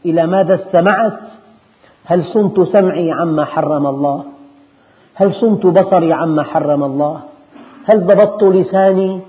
إلى 0.07 0.26
ماذا 0.26 0.55
استمعت؟ 0.55 1.19
هل 2.05 2.25
صنت 2.25 2.61
سمعي 2.61 3.12
عما 3.12 3.45
حرم 3.45 3.87
الله؟ 3.87 4.25
هل 5.15 5.35
صنت 5.41 5.67
بصري 5.67 6.12
عما 6.12 6.43
حرم 6.43 6.85
الله؟ 6.85 7.21
هل 7.85 8.07
ضبطت 8.07 8.43
لساني؟ 8.45 9.21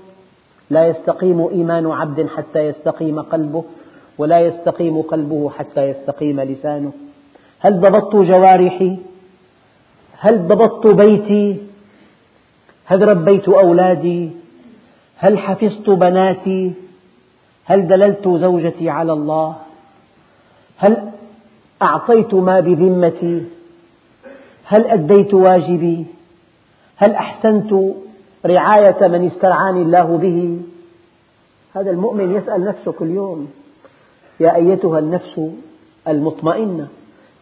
لا 0.70 0.86
يستقيم 0.86 1.48
إيمان 1.48 1.86
عبد 1.86 2.26
حتى 2.36 2.58
يستقيم 2.58 3.20
قلبه 3.20 3.64
ولا 4.18 4.40
يستقيم 4.40 5.02
قلبه 5.02 5.50
حتى 5.50 5.82
يستقيم 5.90 6.40
لسانه. 6.40 6.92
هل 7.60 7.80
ضبطت 7.80 8.16
جوارحي؟ 8.16 8.96
هل 10.18 10.48
ضبطت 10.48 10.86
بيتي؟ 10.86 11.56
هل 12.84 13.08
ربيت 13.08 13.48
أولادي؟ 13.48 14.30
هل 15.16 15.38
حفظت 15.38 15.90
بناتي؟ 15.90 16.87
هل 17.68 17.88
دللت 17.88 18.28
زوجتي 18.28 18.90
على 18.90 19.12
الله؟ 19.12 19.56
هل 20.76 21.10
أعطيت 21.82 22.34
ما 22.34 22.60
بذمتي؟ 22.60 23.44
هل 24.64 24.86
أديت 24.86 25.34
واجبي؟ 25.34 26.06
هل 26.96 27.10
أحسنت 27.14 27.74
رعاية 28.46 29.08
من 29.08 29.26
استرعاني 29.26 29.82
الله 29.82 30.18
به؟ 30.18 30.60
هذا 31.74 31.90
المؤمن 31.90 32.36
يسأل 32.36 32.64
نفسه 32.64 32.92
كل 32.92 33.10
يوم 33.10 33.48
يا 34.40 34.56
أيتها 34.56 34.98
النفس 34.98 35.40
المطمئنة 36.08 36.88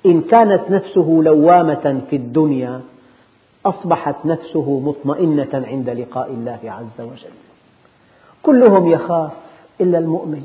إن 0.06 0.20
كانت 0.20 0.70
نفسه 0.70 1.20
لوامة 1.22 2.00
في 2.10 2.16
الدنيا 2.16 2.80
أصبحت 3.66 4.16
نفسه 4.24 4.80
مطمئنة 4.80 5.66
عند 5.66 5.90
لقاء 5.90 6.30
الله 6.30 6.58
عز 6.64 7.00
وجل. 7.00 7.36
كلهم 8.42 8.88
يخاف. 8.88 9.45
إلا 9.80 9.98
المؤمن 9.98 10.42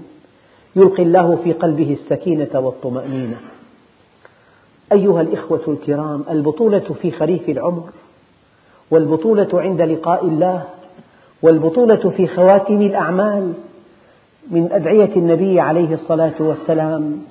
يلقي 0.75 1.03
الله 1.03 1.39
في 1.43 1.53
قلبه 1.53 1.97
السكينة 2.01 2.59
والطمأنينة. 2.59 3.37
أيها 4.91 5.21
الإخوة 5.21 5.61
الكرام 5.67 6.23
البطولة 6.29 6.95
في 7.01 7.11
خريف 7.11 7.49
العمر 7.49 7.89
والبطولة 8.91 9.47
عند 9.53 9.81
لقاء 9.81 10.25
الله 10.25 10.63
والبطولة 11.41 11.95
في 12.17 12.27
خواتم 12.27 12.81
الأعمال 12.81 13.53
من 14.51 14.71
أدعية 14.71 15.15
النبي 15.15 15.59
عليه 15.59 15.93
الصلاة 15.93 16.33
والسلام. 16.39 17.21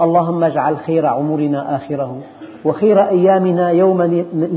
اللهم 0.00 0.44
اجعل 0.44 0.76
خير 0.78 1.06
عمرنا 1.06 1.76
آخره 1.76 2.22
وخير 2.64 3.08
أيامنا 3.08 3.70
يوم 3.70 4.02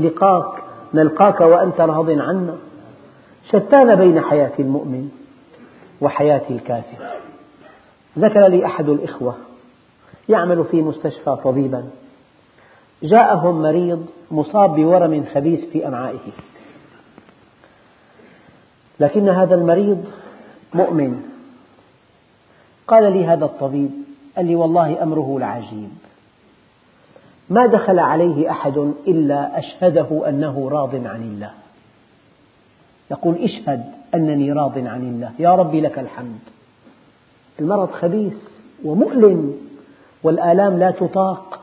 لقاك 0.02 0.52
نلقاك 0.94 1.40
وأنت 1.40 1.80
راض 1.80 2.10
عنا. 2.10 2.54
شتان 3.48 3.94
بين 3.94 4.20
حياة 4.20 4.52
المؤمن؟ 4.58 5.08
وحياة 6.02 6.42
الكافر 6.50 6.96
ذكر 8.18 8.46
لي 8.46 8.66
أحد 8.66 8.88
الإخوة 8.88 9.36
يعمل 10.28 10.64
في 10.64 10.82
مستشفى 10.82 11.36
طبيبا. 11.44 11.90
جاءهم 13.02 13.62
مريض 13.62 14.06
مصاب 14.30 14.74
بورم 14.74 15.24
خبيث 15.34 15.64
في 15.64 15.88
أمعائه. 15.88 16.32
لكن 19.00 19.28
هذا 19.28 19.54
المريض 19.54 20.04
مؤمن. 20.74 21.22
قال 22.88 23.12
لي 23.12 23.26
هذا 23.26 23.44
الطبيب 23.44 23.90
قال 24.36 24.46
لي 24.46 24.56
والله 24.56 25.02
أمره 25.02 25.38
لعجيب 25.40 25.90
ما 27.50 27.66
دخل 27.66 27.98
عليه 27.98 28.50
أحد 28.50 28.76
إلا 29.06 29.58
أشهده 29.58 30.28
أنه 30.28 30.68
راض 30.68 30.94
عن 30.94 31.22
الله. 31.22 31.50
يقول 33.10 33.34
اشهد. 33.34 34.01
أنني 34.14 34.52
راض 34.52 34.78
عن 34.78 35.02
الله. 35.02 35.30
يا 35.38 35.54
ربي 35.54 35.80
لك 35.80 35.98
الحمد. 35.98 36.38
المرض 37.60 37.90
خبيث 37.90 38.36
ومؤلم 38.84 39.56
والآلام 40.22 40.78
لا 40.78 40.90
تطاق. 40.90 41.60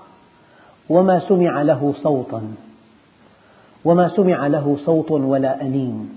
وما 0.89 1.19
سمع 1.19 1.61
له 1.61 1.93
صوتا 2.03 2.41
وما 3.85 4.07
سمع 4.07 4.47
له 4.47 4.77
صوت 4.85 5.11
ولا 5.11 5.61
أنين. 5.61 6.09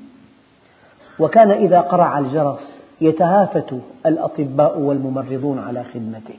وكان 1.18 1.50
إذا 1.50 1.80
قرع 1.80 2.18
الجرس 2.18 2.72
يتهافت 3.00 3.74
الأطباء 4.06 4.78
والممرضون 4.78 5.58
على 5.58 5.84
خدمته. 5.84 6.34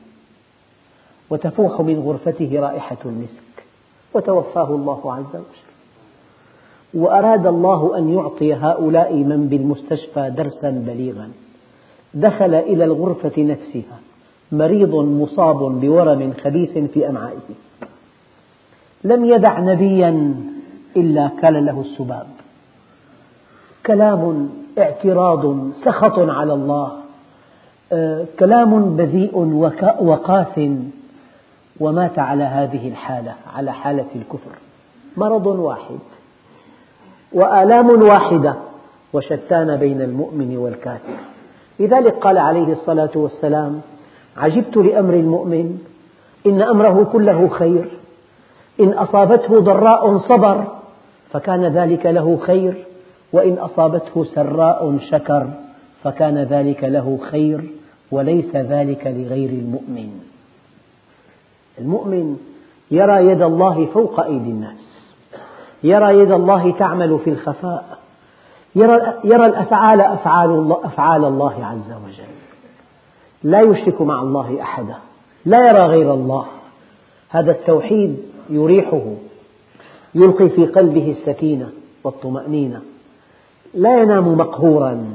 وتفوح 1.29 1.81
من 1.81 1.99
غرفته 1.99 2.59
رائحة 2.59 2.97
المسك. 3.05 3.63
وتوفاه 4.13 4.75
الله 4.75 5.13
عز 5.13 5.35
وجل. 5.35 5.72
وأراد 6.93 7.47
الله 7.47 7.97
أن 7.97 8.13
يعطي 8.13 8.53
هؤلاء 8.53 9.13
من 9.13 9.47
بالمستشفى 9.47 10.29
درسا 10.29 10.69
بليغا. 10.69 11.31
دخل 12.13 12.55
إلى 12.55 12.83
الغرفة 12.83 13.43
نفسها 13.43 13.99
مريض 14.51 14.95
مصاب 14.95 15.57
بورم 15.57 16.33
خبيث 16.43 16.77
في 16.77 17.09
أمعائه. 17.09 17.49
لم 19.03 19.25
يدع 19.25 19.59
نبيا 19.59 20.33
إلا 20.97 21.31
كان 21.41 21.65
له 21.65 21.81
السباب. 21.81 22.27
كلام 23.85 24.49
اعتراض 24.77 25.71
سخط 25.85 26.19
على 26.19 26.53
الله. 26.53 26.91
آه، 27.91 28.25
كلام 28.39 28.95
بذيء 28.95 29.37
وقاس 30.01 30.59
ومات 31.79 32.19
على 32.19 32.43
هذه 32.43 32.87
الحالة 32.87 33.35
على 33.55 33.73
حالة 33.73 34.07
الكفر. 34.15 34.51
مرض 35.17 35.45
واحد. 35.45 35.99
وآلام 37.33 37.87
واحدة 38.03 38.55
وشتان 39.13 39.75
بين 39.75 40.01
المؤمن 40.01 40.57
والكافر. 40.57 41.17
لذلك 41.79 42.13
قال 42.13 42.37
عليه 42.37 42.71
الصلاة 42.73 43.09
والسلام 43.15 43.81
عجبت 44.37 44.77
لأمر 44.77 45.13
المؤمن 45.13 45.79
إن 46.45 46.61
أمره 46.61 47.03
كله 47.11 47.47
خير 47.47 47.85
إن 48.79 48.89
أصابته 48.89 49.59
ضراء 49.59 50.17
صبر 50.17 50.63
فكان 51.31 51.65
ذلك 51.65 52.05
له 52.05 52.37
خير 52.37 52.85
وإن 53.33 53.53
أصابته 53.53 54.23
سراء 54.23 54.97
شكر 55.11 55.47
فكان 56.03 56.37
ذلك 56.37 56.83
له 56.83 57.19
خير 57.31 57.63
وليس 58.11 58.55
ذلك 58.55 59.07
لغير 59.07 59.49
المؤمن. 59.49 60.09
المؤمن 61.79 62.37
يرى 62.91 63.27
يد 63.27 63.41
الله 63.41 63.85
فوق 63.85 64.19
أيدي 64.19 64.49
الناس. 64.49 64.92
يرى 65.83 66.19
يد 66.19 66.31
الله 66.31 66.71
تعمل 66.71 67.19
في 67.19 67.29
الخفاء. 67.29 67.97
يرى, 68.75 69.13
يرى 69.23 69.45
الأفعال 69.45 70.01
أفعال 70.01 70.49
الله, 70.49 70.79
أفعال 70.83 71.25
الله 71.25 71.65
عز 71.65 71.91
وجل. 72.05 72.33
لا 73.43 73.61
يشرك 73.61 74.01
مع 74.01 74.21
الله 74.21 74.61
أحدا. 74.61 74.95
لا 75.45 75.57
يرى 75.69 75.85
غير 75.87 76.13
الله. 76.13 76.45
هذا 77.29 77.51
التوحيد 77.51 78.17
يريحه. 78.49 79.01
يلقي 80.15 80.49
في 80.49 80.65
قلبه 80.65 81.15
السكينة 81.19 81.69
والطمأنينة. 82.03 82.81
لا 83.73 84.01
ينام 84.01 84.37
مقهورا. 84.37 85.05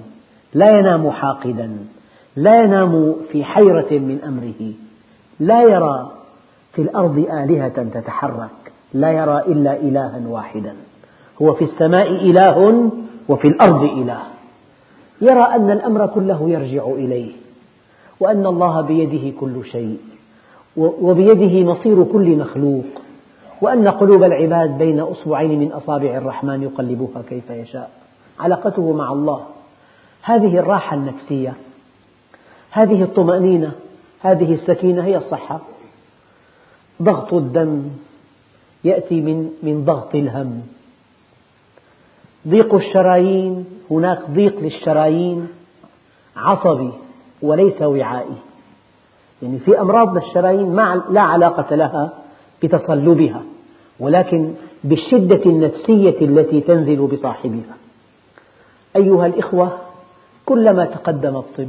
لا 0.55 0.79
ينام 0.79 1.11
حاقدا. 1.11 1.79
لا 2.37 2.63
ينام 2.63 3.17
في 3.33 3.45
حيرة 3.45 3.99
من 3.99 4.19
أمره. 4.27 4.73
لا 5.41 5.63
يرى 5.63 6.11
في 6.73 6.83
الأرض 6.83 7.19
آلهة 7.19 7.83
تتحرك. 7.95 8.68
لا 8.93 9.13
يرى 9.13 9.39
إلا 9.39 9.77
إلها 9.77 10.23
واحدا. 10.29 10.75
هو 11.43 11.55
في 11.55 11.65
السماء 11.65 12.09
إله 12.09 12.91
وفي 13.29 13.49
الأرض 13.49 13.83
إله. 13.83 14.23
يرى 15.21 15.43
أن 15.43 15.71
الأمر 15.71 16.07
كله 16.07 16.51
يرجع 16.51 16.87
إليه 16.87 17.33
وأن 18.21 18.47
الله 18.47 18.81
بيده 18.81 19.39
كل 19.41 19.65
شيء 19.65 19.99
وبيده 20.77 21.73
مصير 21.73 22.05
كل 22.05 22.37
مخلوق 22.37 22.85
وأن 23.61 23.89
قلوب 23.89 24.23
العباد 24.23 24.79
بين 24.79 25.01
أصبعين 25.01 25.61
من 25.61 25.73
أصابع 25.73 26.17
الرحمن 26.17 26.63
يقلبها 26.63 27.23
كيف 27.29 27.51
يشاء. 27.51 27.91
علاقته 28.41 28.93
مع 28.93 29.13
الله. 29.13 29.47
هذه 30.23 30.59
الراحة 30.59 30.97
النفسية 30.97 31.55
هذه 32.71 33.03
الطمأنينة 33.03 33.73
هذه 34.21 34.55
السكينة 34.55 35.05
هي 35.05 35.17
الصحة. 35.17 35.61
ضغط 37.03 37.35
الدم 37.35 37.83
يأتي 38.85 39.21
من 39.21 39.51
من 39.63 39.85
ضغط 39.85 40.15
الهم. 40.15 40.63
ضيق 42.49 42.75
الشرايين 42.75 43.65
هناك 43.91 44.31
ضيق 44.31 44.61
للشرايين 44.61 45.49
عصبي 46.37 46.93
وليس 47.43 47.83
وعائي. 47.83 48.37
يعني 49.43 49.59
في 49.59 49.81
أمراض 49.81 50.17
للشرايين 50.17 50.75
ما 50.75 51.03
لا 51.11 51.21
علاقة 51.21 51.75
لها 51.77 52.13
بتصلبها 52.63 53.43
ولكن 54.01 54.55
بالشدة 54.85 55.43
النفسية 55.47 56.21
التي 56.21 56.61
تنزل 56.61 57.07
بصاحبها. 57.07 57.77
أيها 58.97 59.27
الإخوة 59.27 59.79
كلما 60.47 60.85
تقدم 60.85 61.37
الطب 61.37 61.69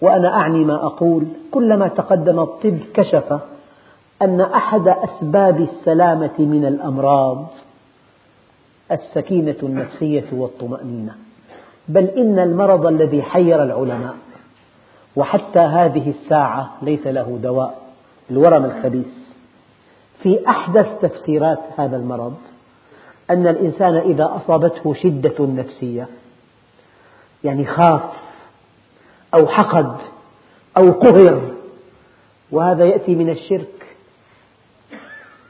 وأنا 0.00 0.34
أعني 0.34 0.64
ما 0.64 0.86
أقول 0.86 1.26
كلما 1.50 1.88
تقدم 1.88 2.40
الطب 2.40 2.78
كشف 2.94 3.40
أن 4.22 4.40
أحد 4.40 4.88
أسباب 4.88 5.60
السلامة 5.60 6.34
من 6.38 6.64
الأمراض 6.64 7.46
السكينة 8.92 9.56
النفسية 9.62 10.24
والطمأنينة 10.32 11.14
بل 11.88 12.04
إن 12.04 12.38
المرض 12.38 12.86
الذي 12.86 13.22
حير 13.22 13.62
العلماء 13.62 14.14
وحتى 15.16 15.58
هذه 15.58 16.10
الساعة 16.10 16.70
ليس 16.82 17.06
له 17.06 17.38
دواء 17.42 17.82
الورم 18.30 18.64
الخبيث. 18.64 19.22
في 20.22 20.48
أحدث 20.48 20.86
تفسيرات 21.00 21.58
هذا 21.78 21.96
المرض 21.96 22.34
أن 23.30 23.46
الإنسان 23.46 23.96
إذا 23.96 24.32
أصابته 24.36 24.94
شدة 24.94 25.34
نفسية 25.40 26.08
يعني 27.44 27.66
خاف 27.66 28.02
أو 29.34 29.48
حقد 29.48 29.96
أو 30.76 30.92
قهر 30.92 31.50
وهذا 32.50 32.84
يأتي 32.84 33.14
من 33.14 33.30
الشرك 33.30 33.91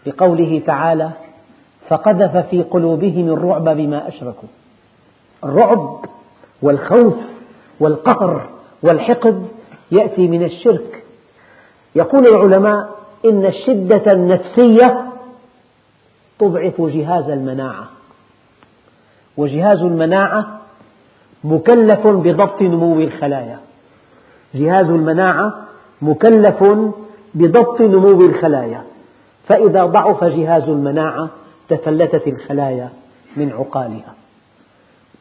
لقوله 0.07 0.63
تعالى 0.67 1.11
فقذف 1.89 2.37
في 2.37 2.63
قلوبهم 2.63 3.29
الرعب 3.29 3.65
بما 3.65 4.09
أشركوا. 4.09 4.49
الرعب 5.45 6.05
والخوف 6.63 7.15
والقهر 7.81 8.49
والحقد 8.83 9.47
يأتي 9.93 10.29
من 10.29 10.43
الشرك. 10.43 11.05
يقول 11.95 12.27
العلماء 12.27 12.91
إن 13.25 13.47
الشدة 13.47 14.13
النفسية 14.13 15.05
تضعف 16.39 16.81
جهاز 16.81 17.31
المناعة. 17.31 17.89
وجهاز 19.37 19.79
المناعة 19.79 20.61
مكلف 21.45 22.07
بضبط 22.07 22.63
نمو 22.63 23.01
الخلايا. 23.01 23.59
جهاز 24.55 24.85
المناعة 24.85 25.55
مكلف 26.03 26.65
بضبط 27.35 27.81
نمو 27.81 28.21
الخلايا. 28.21 28.83
فإذا 29.53 29.85
ضعف 29.85 30.25
جهاز 30.25 30.63
المناعة 30.63 31.31
تفلتت 31.69 32.29
الخلايا 32.29 32.89
من 33.37 33.53
عقالها. 33.53 34.15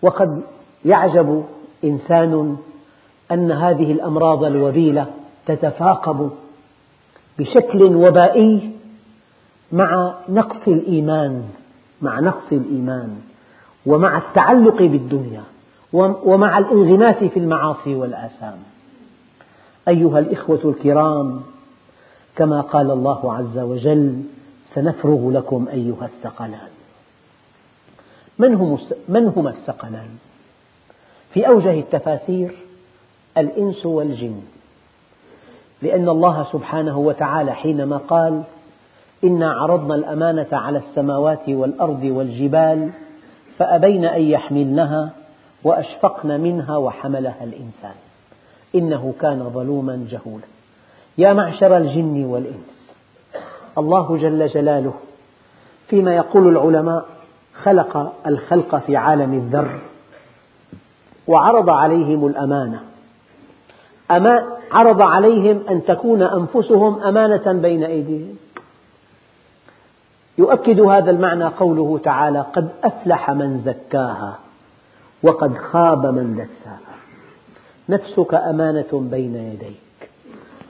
وقد 0.02 0.42
يعجب 0.86 1.46
إنسان 1.84 2.58
أن 3.32 3.52
هذه 3.52 3.92
الأمراض 3.92 4.44
الوبيلة 4.44 5.06
تتفاقم 5.46 6.30
بشكل 7.40 7.96
وبائي 7.96 8.72
مع 9.72 10.14
نقص 10.30 10.68
الإيمان 10.68 11.44
مع 12.02 12.20
نقص 12.20 12.52
الإيمان 12.52 13.16
ومع 13.86 14.18
التعلق 14.18 14.78
بالدنيا 14.78 15.44
ومع 15.94 16.58
الانغماس 16.58 17.24
في 17.24 17.40
المعاصي 17.40 17.96
والآثام. 17.96 18.58
أيها 19.88 20.20
الإخوة 20.20 20.60
الكرام 20.66 21.42
كما 22.36 22.62
قال 22.62 22.92
الله 22.92 23.34
عز 23.34 23.58
وجل 23.58 24.24
سنفرغ 24.76 25.32
لكم 25.32 25.68
أيها 25.68 26.06
الثقلان. 26.06 26.70
من, 28.40 28.56
هم 28.56 28.80
من 29.08 29.28
هما 29.28 29.50
الثقلان؟ 29.50 30.10
في 31.34 31.48
أوجه 31.48 31.80
التفاسير 31.80 32.56
الإنس 33.38 33.86
والجن. 33.86 34.42
لأن 35.82 36.10
الله 36.10 36.48
سبحانه 36.52 36.98
وتعالى 36.98 37.54
حينما 37.54 37.98
قال 37.98 38.44
إنا 39.24 39.52
عرضنا 39.52 39.96
الأمانة 39.96 40.48
على 40.52 40.78
السماوات 40.78 41.50
والأرض 41.50 42.04
والجبال 42.04 42.90
فأبين 43.58 44.06
أن 44.06 44.22
يحملنها 44.22 45.10
وأشفقن 45.64 46.40
منها 46.42 46.78
وحملها 46.78 47.44
الإنسان. 47.44 47.96
إنه 48.76 49.14
كان 49.22 49.50
ظلوما 49.50 50.08
جهولا. 50.12 50.44
يا 51.18 51.34
معشر 51.34 51.78
الجن 51.78 52.26
والإنس. 52.26 52.96
الله 53.78 54.18
جل 54.18 54.48
جلاله 54.48 54.94
فيما 55.88 56.16
يقول 56.16 56.48
العلماء 56.48 57.06
خلق 57.64 58.14
الخلق 58.28 58.76
في 58.76 58.98
عالم 58.98 59.34
الذر 59.34 59.80
وعرض 61.28 61.70
عليهم 61.70 62.28
الأمانة. 62.28 62.84
أما 64.12 64.44
عرض 64.72 65.02
عليهم 65.02 65.64
أن 65.70 65.86
تكون 65.86 66.22
أنفسهم 66.22 67.04
أمانة 67.04 67.52
بين 67.54 67.84
أيديهم. 67.84 68.38
يؤكد 70.38 70.80
هذا 70.80 71.12
المعنى 71.12 71.46
قوله 71.46 72.00
تعالى 72.04 72.46
قد 72.54 72.70
أفلح 72.84 73.32
من 73.32 73.62
زكاها 73.66 74.40
وقد 75.24 75.58
خاب 75.58 76.06
من 76.06 76.36
دساها. 76.36 76.96
نفسك 77.90 78.34
أمانة 78.34 79.08
بين 79.12 79.36
يديك. 79.36 79.91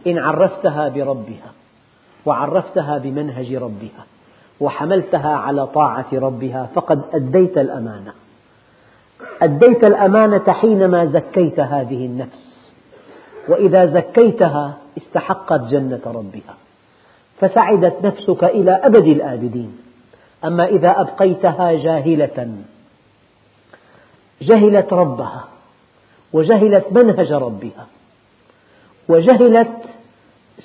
إن 0.07 0.17
عرفتها 0.17 0.89
بربها 0.89 1.51
وعرفتها 2.25 2.97
بمنهج 2.97 3.53
ربها 3.53 4.05
وحملتها 4.59 5.35
على 5.35 5.67
طاعة 5.67 6.05
ربها 6.13 6.69
فقد 6.75 7.01
أديت 7.13 7.57
الأمانة. 7.57 8.13
أديت 9.41 9.83
الأمانة 9.83 10.51
حينما 10.51 11.05
زكيت 11.05 11.59
هذه 11.59 12.05
النفس. 12.05 12.71
وإذا 13.47 13.85
زكيتها 13.85 14.77
استحقت 14.97 15.61
جنة 15.61 16.01
ربها. 16.05 16.55
فسعدت 17.39 18.05
نفسك 18.05 18.43
إلى 18.43 18.71
أبد 18.71 19.07
الآبدين. 19.07 19.77
أما 20.45 20.65
إذا 20.65 21.01
أبقيتها 21.01 21.73
جاهلة 21.73 22.55
جهلت 24.41 24.93
ربها 24.93 25.43
وجهلت 26.33 26.85
منهج 26.91 27.31
ربها 27.31 27.87
وجهلت 29.07 29.71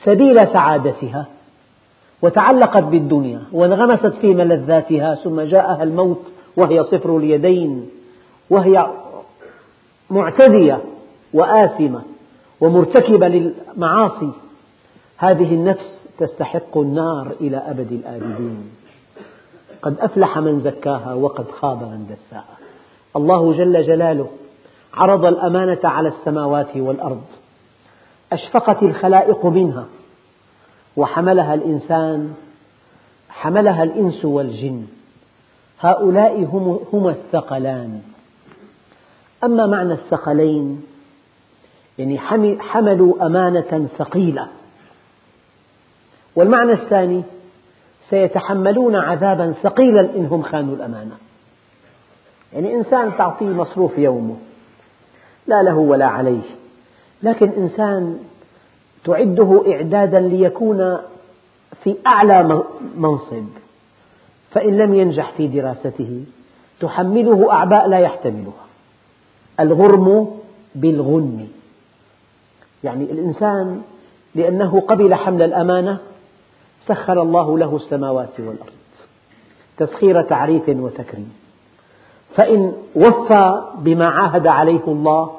سبيل 0.04 0.36
سعادتها 0.52 1.26
وتعلقت 2.22 2.82
بالدنيا 2.82 3.42
وانغمست 3.52 4.06
في 4.20 4.34
ملذاتها 4.34 5.14
ثم 5.14 5.40
جاءها 5.40 5.82
الموت 5.82 6.22
وهي 6.56 6.84
صفر 6.84 7.16
اليدين 7.16 7.90
وهي 8.50 8.86
معتدية 10.10 10.80
وآثمة 11.34 12.02
ومرتكبة 12.60 13.28
للمعاصي. 13.28 14.30
هذه 15.16 15.54
النفس 15.54 15.98
تستحق 16.18 16.78
النار 16.78 17.32
إلى 17.40 17.56
أبد 17.56 17.92
الآبدين. 17.92 18.70
قد 19.82 19.96
أفلح 20.00 20.38
من 20.38 20.60
زكاها 20.60 21.14
وقد 21.14 21.50
خاب 21.50 21.82
من 21.82 22.06
دساها. 22.06 22.56
الله 23.16 23.52
جل 23.52 23.82
جلاله 23.82 24.26
عرض 24.94 25.24
الأمانة 25.24 25.80
على 25.84 26.08
السماوات 26.08 26.76
والأرض. 26.76 27.22
أشفقت 28.32 28.82
الخلائق 28.82 29.46
منها 29.46 29.86
وحملها 30.96 31.54
الإنسان 31.54 32.34
حملها 33.28 33.82
الإنس 33.82 34.24
والجن. 34.24 34.86
هؤلاء 35.80 36.44
هم, 36.44 36.80
هم 36.92 37.08
الثقلان. 37.08 38.02
أما 39.44 39.66
معنى 39.66 39.92
الثقلين 39.92 40.82
يعني 41.98 42.18
حملوا 42.60 43.26
أمانة 43.26 43.88
ثقيلة. 43.98 44.48
والمعنى 46.36 46.72
الثاني 46.72 47.22
سيتحملون 48.10 48.96
عذابا 48.96 49.54
ثقيلا 49.62 50.00
إنهم 50.00 50.42
خانوا 50.42 50.76
الأمانة. 50.76 51.16
يعني 52.52 52.74
إنسان 52.74 53.16
تعطيه 53.18 53.46
مصروف 53.46 53.98
يومه 53.98 54.36
لا 55.46 55.62
له 55.62 55.76
ولا 55.76 56.06
عليه. 56.06 56.55
لكن 57.22 57.50
إنسان 57.50 58.18
تعده 59.04 59.62
إعدادا 59.72 60.20
ليكون 60.20 60.98
في 61.84 61.96
أعلى 62.06 62.62
منصب 62.96 63.46
فإن 64.50 64.76
لم 64.76 64.94
ينجح 64.94 65.32
في 65.36 65.46
دراسته 65.46 66.24
تحمله 66.80 67.52
أعباء 67.52 67.88
لا 67.88 67.98
يحتملها. 67.98 68.66
الغرم 69.60 70.36
بالغنم 70.74 71.48
يعني 72.84 73.04
الإنسان 73.04 73.82
لأنه 74.34 74.80
قبل 74.80 75.14
حمل 75.14 75.42
الأمانة 75.42 75.98
سخر 76.86 77.22
الله 77.22 77.58
له 77.58 77.76
السماوات 77.76 78.40
والأرض 78.40 78.72
تسخير 79.76 80.22
تعريف 80.22 80.68
وتكريم. 80.68 81.32
فإن 82.36 82.72
وفى 82.96 83.62
بما 83.78 84.08
عاهد 84.08 84.46
عليه 84.46 84.84
الله 84.86 85.30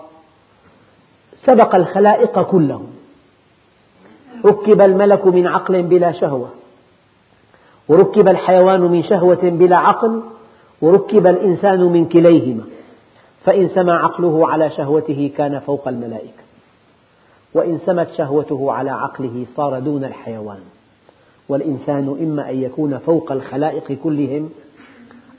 سبق 1.45 1.75
الخلائق 1.75 2.41
كلهم. 2.41 2.87
ركب 4.45 4.81
الملك 4.81 5.27
من 5.27 5.47
عقل 5.47 5.83
بلا 5.83 6.11
شهوة. 6.11 6.49
وركب 7.87 8.27
الحيوان 8.27 8.81
من 8.81 9.03
شهوة 9.03 9.49
بلا 9.49 9.77
عقل. 9.77 10.21
وركب 10.81 11.27
الإنسان 11.27 11.79
من 11.79 12.05
كليهما. 12.05 12.63
فإن 13.45 13.69
سمى 13.69 13.91
عقله 13.91 14.49
على 14.49 14.69
شهوته 14.69 15.31
كان 15.37 15.59
فوق 15.59 15.87
الملائكة. 15.87 16.43
وإن 17.53 17.79
سمت 17.85 18.09
شهوته 18.17 18.71
على 18.71 18.91
عقله 18.91 19.45
صار 19.55 19.79
دون 19.79 20.03
الحيوان. 20.03 20.59
والإنسان 21.49 22.17
إما 22.21 22.49
أن 22.49 22.61
يكون 22.61 22.97
فوق 22.97 23.31
الخلائق 23.31 23.91
كلهم 24.03 24.49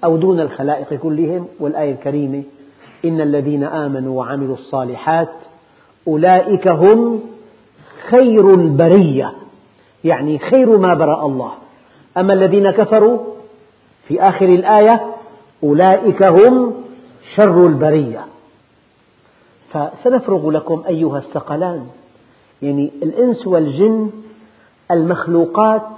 أو 0.04 0.16
دون 0.16 0.40
الخلائق 0.40 0.94
كلهم. 0.94 1.48
والآية 1.61 1.92
الكريمة 1.92 2.42
إن 3.04 3.20
الذين 3.20 3.64
آمنوا 3.64 4.18
وعملوا 4.18 4.54
الصالحات 4.54 5.28
أولئك 6.09 6.68
هم 6.68 7.21
خير 8.11 8.55
البرية 8.55 9.33
يعني 10.05 10.38
خير 10.38 10.77
ما 10.77 10.94
برأ 10.94 11.27
الله. 11.27 11.53
أما 12.16 12.33
الذين 12.33 12.71
كفروا 12.71 13.18
في 14.09 14.23
آخر 14.23 14.44
الآية 14.44 15.14
أولئك 15.62 16.23
هم 16.23 16.75
شر 17.37 17.66
البرية. 17.66 18.27
فسنفرغ 19.73 20.51
لكم 20.51 20.83
أيها 20.88 21.18
الثقلان 21.18 21.87
يعني 22.62 22.92
الإنس 23.03 23.47
والجن 23.47 24.11
المخلوقات 24.90 25.88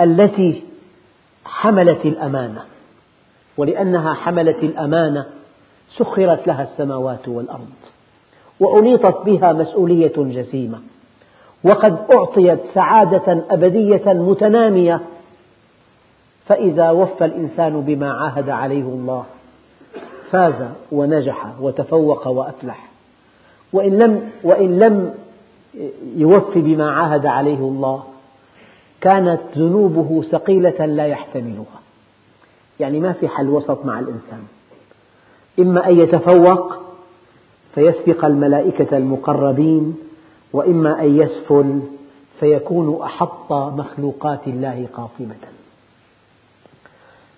التي 0.00 0.62
حملت 1.44 2.06
الأمانة. 2.06 2.64
ولأنها 3.56 4.14
حملت 4.14 4.56
الأمانة 4.56 5.26
سخرت 5.96 6.46
لها 6.46 6.62
السماوات 6.62 7.28
والأرض. 7.28 7.70
وأنيطت 8.60 9.22
بها 9.24 9.52
مسؤولية 9.52 10.12
جسيمة. 10.16 10.78
وقد 11.64 11.98
أعطيت 12.12 12.58
سعادة 12.74 13.44
أبدية 13.50 14.02
متنامية. 14.06 15.00
فإذا 16.46 16.90
وفى 16.90 17.24
الإنسان 17.24 17.80
بما 17.80 18.12
عاهد 18.12 18.50
عليه 18.50 18.82
الله 18.82 19.24
فاز 20.30 20.68
ونجح 20.92 21.46
وتفوق 21.60 22.28
وأفلح. 22.28 22.88
وإن 23.72 23.98
لم, 23.98 24.30
وإن 24.44 24.78
لم 24.78 25.14
يوف 26.16 26.58
بما 26.58 26.90
عاهد 26.90 27.26
عليه 27.26 27.58
الله 27.58 28.02
كانت 29.00 29.40
ذنوبه 29.56 30.22
ثقيلة 30.30 30.86
لا 30.86 31.06
يحتملها. 31.06 31.80
يعني 32.80 33.00
ما 33.00 33.12
في 33.12 33.28
حل 33.28 33.48
وسط 33.48 33.84
مع 33.84 33.98
الإنسان. 33.98 34.42
إما 35.58 35.88
أن 35.88 35.98
يتفوق 35.98 36.89
فيسبق 37.74 38.24
الملائكة 38.24 38.96
المقربين 38.96 39.96
وإما 40.52 41.00
أن 41.00 41.16
يسفل 41.16 41.80
فيكون 42.40 43.02
أحط 43.02 43.52
مخلوقات 43.52 44.46
الله 44.46 44.88
قاطبة 44.92 45.34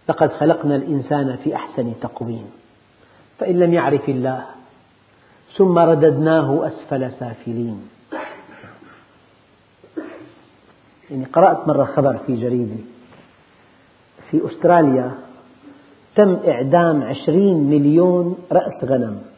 لقد 0.08 0.32
خلقنا 0.32 0.76
الإنسان 0.76 1.36
في 1.44 1.54
أحسن 1.54 1.92
تقويم 2.00 2.50
فإن 3.38 3.58
لم 3.58 3.74
يعرف 3.74 4.08
الله 4.08 4.44
ثم 5.56 5.78
رددناه 5.78 6.66
أسفل 6.66 7.10
سافلين. 7.12 7.88
يعني 11.10 11.24
قرأت 11.24 11.68
مرة 11.68 11.84
خبر 11.84 12.18
في 12.26 12.36
جريدة. 12.36 12.76
في 14.30 14.46
أستراليا 14.46 15.12
تم 16.16 16.36
إعدام 16.48 17.02
عشرين 17.02 17.70
مليون 17.70 18.38
رأس 18.52 18.84
غنم. 18.84 19.31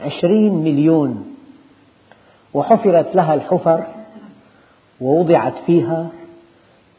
عشرين 0.00 0.54
مليون 0.54 1.36
وحفرت 2.54 3.16
لها 3.16 3.34
الحفر 3.34 3.84
ووضعت 5.00 5.54
فيها 5.66 6.08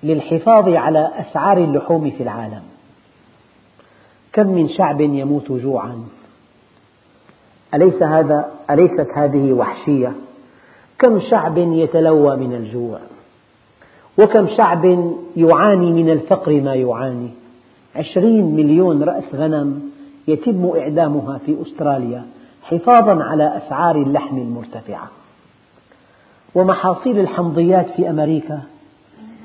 للحفاظ 0.03 0.69
على 0.69 1.11
أسعار 1.15 1.57
اللحوم 1.57 2.11
في 2.11 2.23
العالم. 2.23 2.61
كم 4.33 4.47
من 4.47 4.69
شعب 4.69 5.01
يموت 5.01 5.51
جوعا؟ 5.51 6.05
أليس 7.73 8.03
هذا 8.03 8.51
أليست 8.69 9.07
هذه 9.15 9.53
وحشية؟ 9.53 10.13
كم 10.99 11.19
شعب 11.19 11.57
يتلوى 11.57 12.35
من 12.35 12.53
الجوع؟ 12.53 12.99
وكم 14.19 14.47
شعب 14.57 14.85
يعاني 15.37 15.91
من 15.91 16.09
الفقر 16.09 16.61
ما 16.61 16.75
يعاني؟ 16.75 17.29
عشرين 17.95 18.55
مليون 18.55 19.03
رأس 19.03 19.35
غنم 19.35 19.91
يتم 20.27 20.71
إعدامها 20.75 21.37
في 21.37 21.55
أستراليا. 21.61 22.25
حفاظا 22.69 23.23
على 23.23 23.57
أسعار 23.57 23.95
اللحم 23.95 24.37
المرتفعة. 24.37 25.07
ومحاصيل 26.55 27.19
الحمضيات 27.19 27.89
في 27.89 28.09
أمريكا 28.09 28.61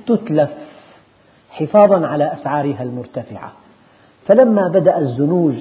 تتلف 0.07 0.51
حفاظا 1.51 2.07
على 2.07 2.33
أسعارها 2.33 2.83
المرتفعة. 2.83 3.53
فلما 4.27 4.69
بدأ 4.69 4.99
الزنوج 4.99 5.55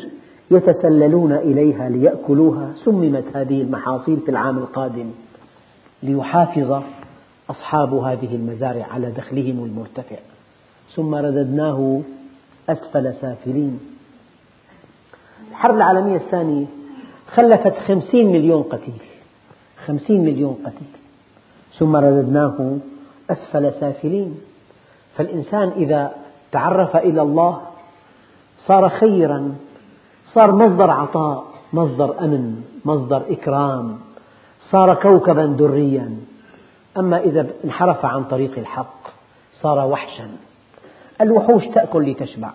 يتسللون 0.52 1.34
إليها 1.34 1.90
ليأكلوها 1.90 2.74
سممت 2.86 3.26
هذه 3.34 3.62
المحاصيل 3.62 4.20
في 4.20 4.32
العام 4.32 4.58
القادم 4.58 5.12
ليحافظ 6.04 6.82
أصحاب 7.50 7.94
هذه 7.94 8.36
المزارع 8.36 8.86
على 8.92 9.12
دخلهم 9.12 9.64
المرتفع. 9.64 10.18
ثم 10.96 11.16
رددناه 11.16 12.02
أسفل 12.70 13.14
سافلين. 13.22 13.80
الحرب 15.52 15.76
العالمية 15.76 16.16
الثانية 16.16 16.66
خلفت 17.36 17.78
خمسين 17.88 18.32
مليون 18.32 18.64
قتيل. 18.64 19.02
خمسين 19.86 20.22
مليون 20.22 20.58
قتيل. 20.66 20.92
ثم 21.80 21.96
رددناه 21.96 22.78
أسفل 23.30 23.74
سافلين. 23.74 24.42
فالإنسان 25.18 25.70
إذا 25.70 26.12
تعرف 26.52 26.96
إلى 26.96 27.22
الله 27.22 27.62
صار 28.60 28.90
خيرا 28.90 29.56
صار 30.28 30.56
مصدر 30.56 30.90
عطاء 30.92 31.46
مصدر 31.74 32.20
أمن 32.20 32.64
مصدر 32.86 33.24
إكرام 33.30 34.00
صار 34.72 34.94
كوكبا 34.94 35.46
دريا. 35.46 36.18
أما 36.98 37.18
إذا 37.20 37.48
انحرف 37.66 38.06
عن 38.06 38.24
طريق 38.24 38.58
الحق 38.58 39.08
صار 39.54 39.88
وحشا. 39.88 40.28
الوحوش 41.22 41.66
تأكل 41.66 42.12
لتشبع. 42.12 42.52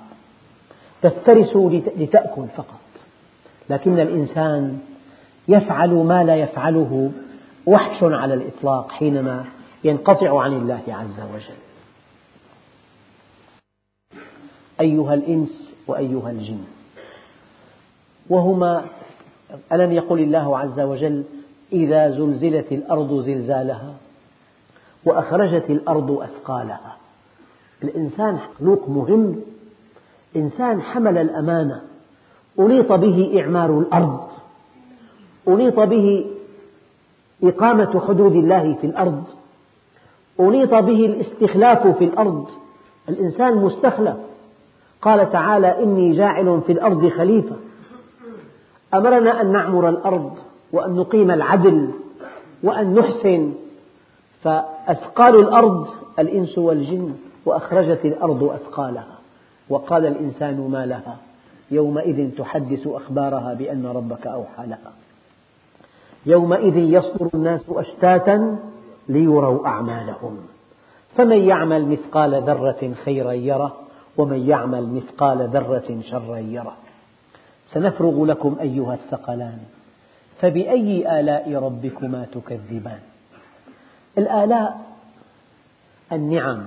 تفترس 1.03 1.57
لتأكل 1.97 2.47
فقط. 2.57 2.86
لكن 3.71 3.99
الإنسان 3.99 4.79
يفعل 5.49 5.91
ما 5.91 6.25
لا 6.25 6.37
يفعله 6.37 7.13
وحش 7.67 8.03
على 8.03 8.35
الإطلاق 8.35 8.91
حينما 8.91 9.45
ينقطع 9.85 10.43
عن 10.43 10.53
الله 10.53 10.83
عز 10.89 11.21
وجل. 11.35 11.59
أيها 14.81 15.15
الإنس 15.15 15.73
وأيها 15.87 16.31
الجن 16.31 16.65
وهما 18.31 18.85
ألم 19.73 19.93
يقل 19.93 20.21
الله 20.21 20.59
عز 20.59 20.81
وجل 20.81 21.25
إذا 21.73 22.11
زلزلت 22.11 22.73
الأرض 22.73 23.21
زلزالها 23.21 23.95
وأخرجت 25.05 25.71
الأرض 25.71 26.11
أثقالها 26.11 26.97
الإنسان 27.85 28.35
مخلوق 28.35 28.89
مهم. 28.89 29.41
إنسان 30.37 30.83
حمل 30.83 31.19
الأمانة. 31.19 31.83
أنيط 32.59 32.93
به 32.93 33.41
إعمار 33.41 33.79
الأرض. 33.79 34.21
أنيط 35.49 35.81
به 35.81 36.27
إقامة 37.45 38.03
حدود 38.09 38.33
الله 38.33 38.77
في 38.81 38.87
الأرض. 38.87 39.25
أنيط 40.41 40.71
به 40.75 41.07
الاستخلاف 41.07 41.87
في 41.87 42.05
الأرض. 42.05 42.47
الإنسان 43.09 43.55
مستخلف. 43.55 44.17
قال 45.03 45.33
تعالى 45.33 45.83
إني 45.83 46.13
جاعل 46.13 46.61
في 46.67 46.73
الأرض 46.73 47.09
خليفة. 47.09 47.57
أمرنا 48.95 49.41
أن 49.41 49.53
نعمر 49.53 49.89
الأرض 49.89 50.33
وأن 50.73 50.95
نقيم 50.95 51.31
العدل 51.31 51.91
وأن 52.63 52.95
نحسن. 52.95 53.53
فأثقال 54.43 55.35
الأرض 55.35 55.89
الإنس 56.19 56.59
والجن 56.59 57.15
وأخرجت 57.47 58.05
الأرض 58.05 58.45
أثقالها. 58.45 59.19
وقال 59.69 60.07
الإنسان 60.07 60.69
ما 60.71 60.87
لها. 60.87 61.17
يومئذ 61.71 62.31
تحدث 62.39 62.87
أخبارها 62.87 63.55
بأن 63.55 63.87
ربك 63.87 64.27
أوحى 64.27 64.67
لها. 64.67 64.93
يومئذ 66.27 66.77
يصدر 66.77 67.31
الناس 67.35 67.65
أشتاتا 67.69 68.59
ليروا 69.09 69.67
أعمالهم. 69.67 70.39
فمن 71.17 71.39
يعمل 71.39 71.89
مثقال 71.89 72.43
ذرة 72.43 72.95
خيرا 73.05 73.33
يره 73.33 73.77
ومن 74.17 74.49
يعمل 74.49 74.87
مثقال 74.89 75.49
ذرة 75.49 76.01
شرا 76.11 76.37
يره. 76.37 76.77
سنفرغ 77.73 78.25
لكم 78.25 78.57
أيها 78.61 78.95
الثقلان. 78.95 79.59
فبأي 80.41 81.21
آلاء 81.21 81.55
ربكما 81.55 82.27
تكذبان؟ 82.33 83.01
الآلاء 84.19 84.87
النعم 86.13 86.67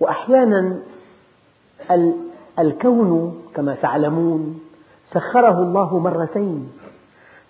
وأحيانا 0.00 0.78
الكون 2.58 3.42
كما 3.54 3.74
تعلمون. 3.74 4.60
سخره 5.10 5.62
الله 5.62 5.98
مرتين. 5.98 6.72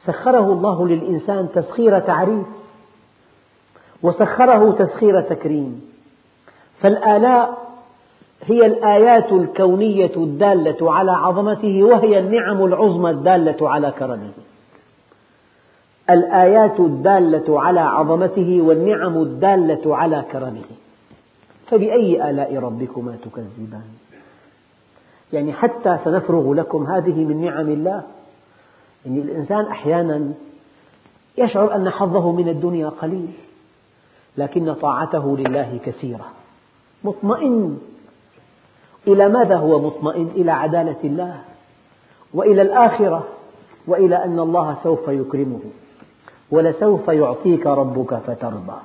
سخره 0.05 0.53
الله 0.53 0.89
للإنسان 0.89 1.49
تسخير 1.55 1.99
تعريف. 1.99 2.47
وسخره 4.03 4.71
تسخير 4.73 5.21
تكريم. 5.21 5.91
فالآلاء 6.81 7.65
هي 8.43 8.67
الآيات 8.67 9.33
الكونية 9.33 10.13
الدالة 10.17 10.93
على 10.93 11.11
عظمته 11.11 11.83
وهي 11.83 12.19
النعم 12.19 12.65
العظمى 12.65 13.11
الدالة 13.11 13.71
على 13.71 13.91
كرمه. 13.99 14.33
الآيات 16.11 16.81
الدالة 16.81 17.61
على 17.61 17.81
عظمته 17.81 18.61
والنعم 18.63 19.23
الدالة 19.23 19.97
على 19.97 20.25
كرمه. 20.33 20.65
فبأي 21.67 22.31
آلاء 22.31 22.57
ربكما 22.57 23.17
تكذبان؟ 23.25 23.89
يعني 25.33 25.53
حتى 25.53 25.99
سنفرغ 26.05 26.53
لكم 26.53 26.87
هذه 26.87 27.25
من 27.25 27.45
نعم 27.45 27.69
الله. 27.71 28.03
يعني 29.07 29.21
الإنسان 29.21 29.67
أحيانا 29.67 30.33
يشعر 31.39 31.75
أن 31.75 31.91
حظه 31.91 32.33
من 32.33 32.49
الدنيا 32.49 32.89
قليل 32.89 33.33
لكن 34.37 34.75
طاعته 34.75 35.37
لله 35.37 35.79
كثيرة. 35.85 36.27
مطمئن. 37.05 37.79
إلى 39.07 39.29
ماذا 39.29 39.57
هو 39.57 39.81
مطمئن؟ 39.81 40.29
إلى 40.37 40.53
عدالة 40.53 40.97
الله 41.05 41.41
وإلى 42.35 42.63
الآخرة 42.63 43.27
وإلى 43.87 44.25
أن 44.25 44.39
الله 44.39 44.77
سوف 44.83 45.09
يكرمه. 45.09 45.61
ولسوف 46.51 47.09
يعطيك 47.09 47.67
ربك 47.67 48.15
فترضى. 48.15 48.81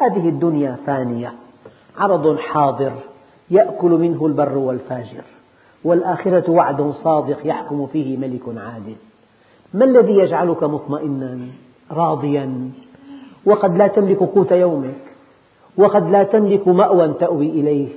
هذه 0.00 0.28
الدنيا 0.28 0.76
فانية. 0.86 1.34
عرض 1.98 2.38
حاضر 2.38 2.92
يأكل 3.50 3.90
منه 3.90 4.26
البر 4.26 4.58
والفاجر. 4.58 5.24
والآخرة 5.84 6.50
وعد 6.50 6.90
صادق 6.90 7.46
يحكم 7.46 7.86
فيه 7.86 8.16
ملك 8.16 8.42
عادل. 8.56 8.96
ما 9.74 9.84
الذي 9.84 10.12
يجعلك 10.12 10.62
مطمئنا 10.62 11.38
راضيا؟ 11.92 12.70
وقد 13.46 13.76
لا 13.76 13.86
تملك 13.86 14.18
قوت 14.18 14.52
يومك 14.52 14.94
وقد 15.76 16.10
لا 16.10 16.22
تملك 16.22 16.68
مأوى 16.68 17.14
تأوي 17.20 17.46
إليه 17.46 17.88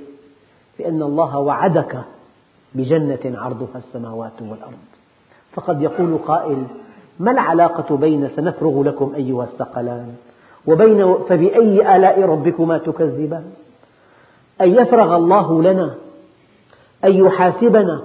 لأن 0.78 1.02
الله 1.02 1.38
وعدك 1.38 1.98
بجنة 2.74 3.38
عرضها 3.38 3.76
السماوات 3.76 4.42
والأرض. 4.42 4.84
فقد 5.52 5.82
يقول 5.82 6.18
قائل 6.26 6.64
ما 7.20 7.30
العلاقة 7.30 7.96
بين 7.96 8.28
سنفرغ 8.28 8.82
لكم 8.82 9.12
أيها 9.14 9.44
الثقلان؟ 9.44 10.14
وبين 10.66 11.14
فبأي 11.28 11.96
آلاء 11.96 12.22
ربكما 12.22 12.78
تكذبان؟ 12.78 13.44
أن 14.60 14.70
يفرغ 14.74 15.16
الله 15.16 15.62
لنا 15.62 15.94
أن 17.04 17.14
يحاسبنا 17.14 18.02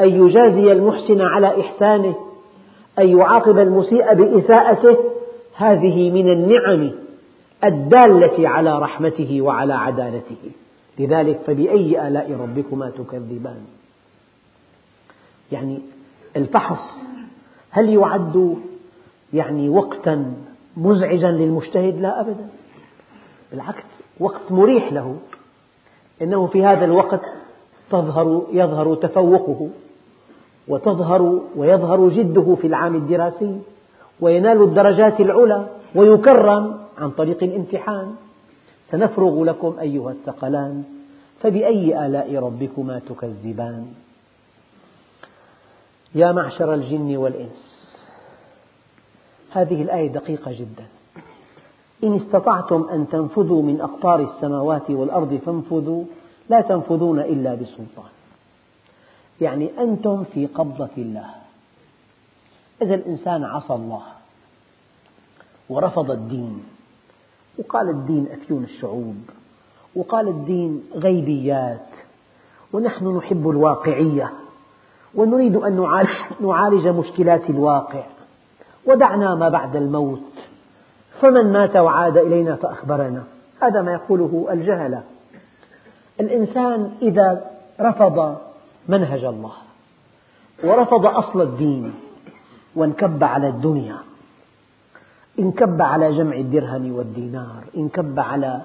أن 0.00 0.08
يجازي 0.08 0.72
المحسن 0.72 1.20
على 1.20 1.60
إحسانه 1.60 2.14
أن 2.98 3.18
يعاقب 3.18 3.58
المسيء 3.58 4.14
بإساءته. 4.14 4.96
هذه 5.56 6.10
من 6.10 6.32
النعم 6.32 6.90
الدالة 7.64 8.48
على 8.48 8.78
رحمته 8.78 9.42
وعلى 9.42 9.74
عدالته. 9.74 10.50
لذلك 10.98 11.40
فبأي 11.46 12.08
آلاء 12.08 12.32
ربكما 12.32 12.90
تكذبان؟ 12.90 13.60
يعني 15.52 15.78
الفحص 16.36 16.78
هل 17.70 17.88
يعد 17.88 18.56
يعني 19.32 19.68
وقتا 19.68 20.32
مزعجا 20.76 21.30
للمجتهد؟ 21.30 22.00
لا 22.00 22.20
أبدا. 22.20 22.48
بالعكس 23.50 23.84
وقت 24.20 24.52
مريح 24.52 24.92
له. 24.92 25.16
إنه 26.22 26.46
في 26.46 26.64
هذا 26.64 26.84
الوقت 26.84 27.20
تظهر 27.90 28.42
يظهر 28.52 28.94
تفوقه 28.94 29.68
وتظهر 30.68 31.40
ويظهر 31.56 32.08
جده 32.08 32.56
في 32.60 32.66
العام 32.66 32.96
الدراسي 32.96 33.60
وينال 34.20 34.62
الدرجات 34.62 35.20
العلى 35.20 35.66
ويكرم 35.94 36.78
عن 36.98 37.10
طريق 37.10 37.42
الامتحان. 37.42 38.14
سنفرغ 38.90 39.44
لكم 39.44 39.76
أيها 39.80 40.10
الثقلان 40.10 40.84
فبأي 41.40 42.06
آلاء 42.06 42.36
ربكما 42.36 43.00
تكذبان. 43.08 43.86
يا 46.14 46.32
معشر 46.32 46.74
الجن 46.74 47.16
والإنس 47.16 47.78
هذه 49.50 49.82
الآية 49.82 50.08
دقيقة 50.08 50.52
جدا. 50.52 50.86
إن 52.04 52.14
استطعتم 52.16 52.88
أن 52.92 53.08
تنفذوا 53.08 53.62
من 53.62 53.80
أقطار 53.80 54.20
السماوات 54.20 54.90
والأرض 54.90 55.40
فانفذوا 55.46 56.04
لا 56.48 56.60
تنفذون 56.60 57.20
إلا 57.20 57.54
بسلطان. 57.54 58.10
يعني 59.40 59.70
أنتم 59.78 60.24
في 60.24 60.46
قبضة 60.46 60.88
الله. 60.98 61.30
إذا 62.82 62.94
الإنسان 62.94 63.44
عصى 63.44 63.74
الله 63.74 64.02
ورفض 65.68 66.10
الدين. 66.10 66.64
وقال 67.58 67.88
الدين 67.88 68.28
أفيون 68.32 68.64
الشعوب. 68.64 69.16
وقال 69.96 70.28
الدين 70.28 70.82
غيبيات. 70.94 71.86
ونحن 72.72 73.16
نحب 73.16 73.50
الواقعية. 73.50 74.32
ونريد 75.14 75.56
أن 75.56 75.76
نعالج 76.40 76.88
مشكلات 76.88 77.50
الواقع. 77.50 78.02
ودعنا 78.86 79.34
ما 79.34 79.48
بعد 79.48 79.76
الموت. 79.76 80.32
فمن 81.20 81.52
مات 81.52 81.76
وعاد 81.76 82.16
إلينا 82.16 82.56
فأخبرنا. 82.56 83.24
هذا 83.62 83.82
ما 83.82 83.92
يقوله 83.92 84.48
الجهلة. 84.50 85.02
الإنسان 86.20 86.90
إذا 87.02 87.50
رفض 87.80 88.36
منهج 88.88 89.24
الله 89.24 89.52
ورفض 90.64 91.06
أصل 91.06 91.42
الدين 91.42 91.94
وانكب 92.74 93.24
على 93.24 93.48
الدنيا 93.48 93.96
انكب 95.38 95.82
على 95.82 96.16
جمع 96.16 96.36
الدرهم 96.36 96.92
والدينار 96.92 97.64
انكب 97.76 98.20
على 98.20 98.60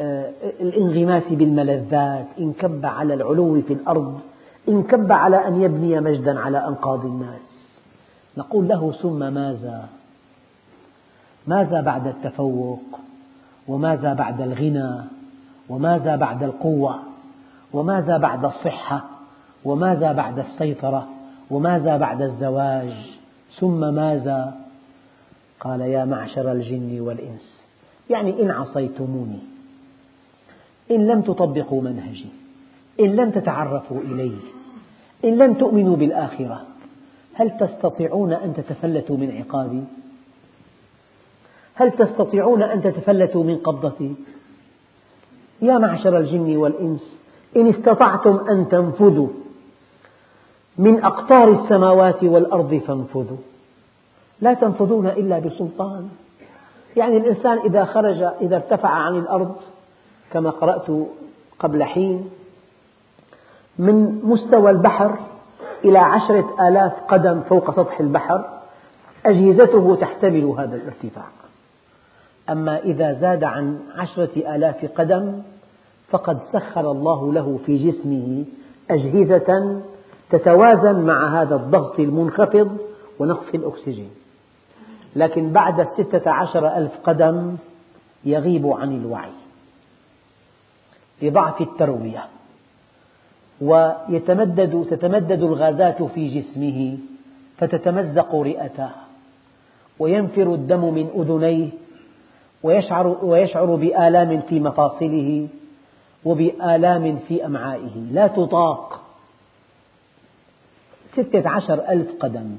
آه، 0.00 0.32
الانغماس 0.60 1.22
بالملذات 1.30 2.26
انكب 2.38 2.86
على 2.86 3.14
العلو 3.14 3.62
في 3.62 3.72
الأرض 3.72 4.20
انكب 4.68 5.12
على 5.12 5.48
أن 5.48 5.62
يبني 5.62 6.00
مجدا 6.00 6.40
على 6.40 6.68
أنقاض 6.68 7.04
الناس. 7.04 7.40
نقول 8.36 8.68
له 8.68 8.92
ثم 8.92 9.32
ماذا؟ 9.34 9.88
ماذا 11.46 11.80
بعد 11.80 12.06
التفوق؟ 12.06 12.82
وماذا 13.68 14.14
بعد 14.14 14.40
الغنى؟ 14.40 15.19
وماذا 15.70 16.16
بعد 16.16 16.42
القوة؟ 16.42 16.98
وماذا 17.72 18.18
بعد 18.18 18.44
الصحة؟ 18.44 19.04
وماذا 19.64 20.12
بعد 20.12 20.38
السيطرة؟ 20.38 21.08
وماذا 21.50 21.96
بعد 21.96 22.22
الزواج؟ 22.22 22.92
ثم 23.58 23.94
ماذا؟ 23.94 24.54
قال 25.60 25.80
يا 25.80 26.04
معشر 26.04 26.52
الجن 26.52 27.00
والإنس 27.00 27.62
يعني 28.10 28.42
إن 28.42 28.50
عصيتموني 28.50 29.38
إن 30.90 31.06
لم 31.06 31.22
تطبقوا 31.22 31.82
منهجي 31.82 32.28
إن 33.00 33.16
لم 33.16 33.30
تتعرفوا 33.30 34.00
إلي 34.00 34.32
إن 35.24 35.38
لم 35.38 35.54
تؤمنوا 35.54 35.96
بالآخرة 35.96 36.66
هل 37.34 37.58
تستطيعون 37.58 38.32
أن 38.32 38.54
تتفلتوا 38.54 39.16
من 39.16 39.36
عقابي؟ 39.36 39.84
هل 41.74 41.90
تستطيعون 41.90 42.62
أن 42.62 42.82
تتفلتوا 42.82 43.44
من 43.44 43.56
قبضتي؟ 43.56 44.14
يا 45.62 45.78
معشر 45.78 46.18
الجن 46.18 46.56
والإنس 46.56 47.16
إن 47.56 47.68
استطعتم 47.68 48.36
أن 48.50 48.68
تنفذوا 48.68 49.28
من 50.78 51.04
أقطار 51.04 51.48
السماوات 51.48 52.24
والأرض 52.24 52.82
فانفذوا. 52.86 53.36
لا 54.40 54.54
تنفذون 54.54 55.06
إلا 55.06 55.38
بسلطان. 55.38 56.08
يعني 56.96 57.16
الإنسان 57.16 57.58
إذا 57.58 57.84
خرج 57.84 58.22
إذا 58.40 58.56
ارتفع 58.56 58.88
عن 58.88 59.16
الأرض 59.16 59.56
كما 60.32 60.50
قرأت 60.50 61.06
قبل 61.58 61.84
حين 61.84 62.30
من 63.78 64.20
مستوى 64.24 64.70
البحر 64.70 65.18
إلى 65.84 65.98
عشرة 65.98 66.68
آلاف 66.68 66.92
قدم 67.08 67.40
فوق 67.40 67.70
سطح 67.76 68.00
البحر 68.00 68.44
أجهزته 69.26 69.96
تحتمل 70.00 70.44
هذا 70.44 70.76
الارتفاع. 70.76 71.24
أما 72.50 72.78
إذا 72.78 73.12
زاد 73.12 73.44
عن 73.44 73.78
عشرة 73.96 74.54
آلاف 74.56 74.84
قدم 74.94 75.42
فقد 76.08 76.38
سخر 76.52 76.90
الله 76.90 77.32
له 77.32 77.58
في 77.66 77.90
جسمه 77.90 78.44
أجهزة 78.90 79.80
تتوازن 80.30 81.00
مع 81.00 81.42
هذا 81.42 81.56
الضغط 81.56 82.00
المنخفض 82.00 82.78
ونقص 83.18 83.54
الأكسجين. 83.54 84.10
لكن 85.16 85.52
بعد 85.52 85.88
ستة 85.88 86.30
عشر 86.30 86.76
ألف 86.76 86.92
قدم 87.04 87.56
يغيب 88.24 88.66
عن 88.66 88.96
الوعي 88.96 89.30
لضعف 91.22 91.60
التروية 91.60 92.24
ويتمدد 93.60 94.86
تتمدد 94.90 95.42
الغازات 95.42 96.02
في 96.02 96.40
جسمه 96.40 96.98
فتتمزق 97.58 98.34
رئته 98.34 98.90
وينفر 99.98 100.54
الدم 100.54 100.94
من 100.94 101.08
أذنيه 101.16 101.68
ويشعر, 102.62 103.16
ويشعر 103.22 103.74
بآلام 103.74 104.40
في 104.40 104.60
مفاصله 104.60 105.48
وبآلام 106.24 107.18
في 107.28 107.46
أمعائه. 107.46 107.96
لا 108.12 108.26
تطاق. 108.26 109.00
ستة 111.12 111.48
عشر 111.48 111.88
ألف 111.88 112.08
قدم. 112.20 112.56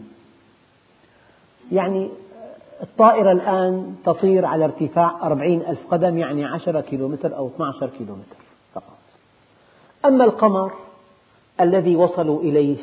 يعني 1.71 2.09
الطائرة 2.83 3.31
الآن 3.31 3.95
تطير 4.05 4.45
على 4.45 4.65
ارتفاع 4.65 5.19
أربعين 5.23 5.61
ألف 5.61 5.79
قدم 5.91 6.17
يعني 6.17 6.45
عشرة 6.45 6.81
كيلومتر 6.81 7.37
أو 7.37 7.47
12 7.47 7.89
كيلومتر 7.97 8.35
فقط. 8.73 8.97
أما 10.05 10.23
القمر 10.23 10.71
الذي 11.61 11.95
وصلوا 11.95 12.41
إليه 12.41 12.77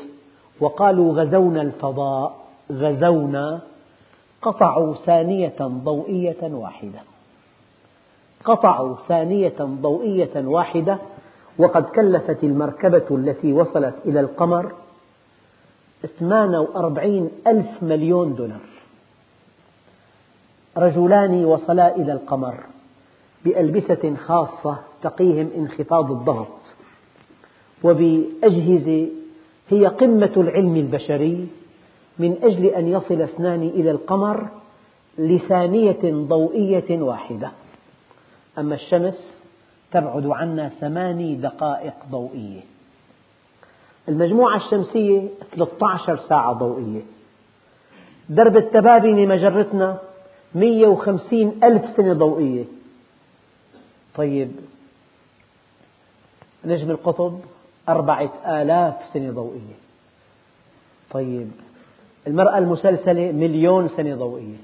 وقالوا 0.60 1.22
غزونا 1.22 1.62
الفضاء 1.62 2.36
غزونا 2.72 3.60
قطعوا 4.42 4.94
ثانية 4.94 5.56
ضوئية 5.62 6.42
واحدة. 6.42 7.00
قطعوا 8.44 8.96
ثانية 9.08 9.56
ضوئية 9.60 10.30
واحدة 10.36 10.98
وقد 11.58 11.84
كلفت 11.84 12.44
المركبة 12.44 13.06
التي 13.10 13.52
وصلت 13.52 13.94
إلى 14.06 14.20
القمر 14.20 14.72
48 16.18 17.30
ألف 17.46 17.82
مليون 17.82 18.34
دولار. 18.34 18.60
رجلان 20.76 21.44
وصلا 21.44 21.96
إلى 21.96 22.12
القمر 22.12 22.54
بألبسة 23.44 24.16
خاصة 24.26 24.78
تقيهم 25.02 25.50
انخفاض 25.56 26.10
الضغط 26.10 26.58
وبأجهزة 27.82 29.08
هي 29.70 29.86
قمة 29.86 30.32
العلم 30.36 30.76
البشري 30.76 31.48
من 32.18 32.36
أجل 32.42 32.66
أن 32.66 32.88
يصل 32.88 33.22
اثنان 33.22 33.62
إلى 33.62 33.90
القمر 33.90 34.48
لثانية 35.18 35.98
ضوئية 36.04 37.02
واحدة. 37.02 37.50
أما 38.58 38.74
الشمس 38.74 39.42
تبعد 39.92 40.26
عنا 40.26 40.68
ثماني 40.68 41.34
دقائق 41.34 41.94
ضوئية. 42.10 42.60
المجموعة 44.08 44.56
الشمسية 44.56 45.28
13 45.52 46.16
ساعة 46.16 46.52
ضوئية. 46.52 47.00
درب 48.28 48.56
التبابنة 48.56 49.26
مجرتنا 49.26 49.98
150 50.54 51.60
ألف 51.64 51.96
سنة 51.96 52.12
ضوئية. 52.12 52.64
طيب 54.14 54.52
نجم 56.64 56.90
القطب 56.90 57.40
أربعة 57.88 58.30
آلاف 58.46 58.94
سنة 59.12 59.30
ضوئية. 59.30 59.78
طيب 61.10 61.50
المرأة 62.28 62.58
المسلسلة 62.58 63.32
مليون 63.32 63.88
سنة 63.88 64.14
ضوئية. 64.14 64.56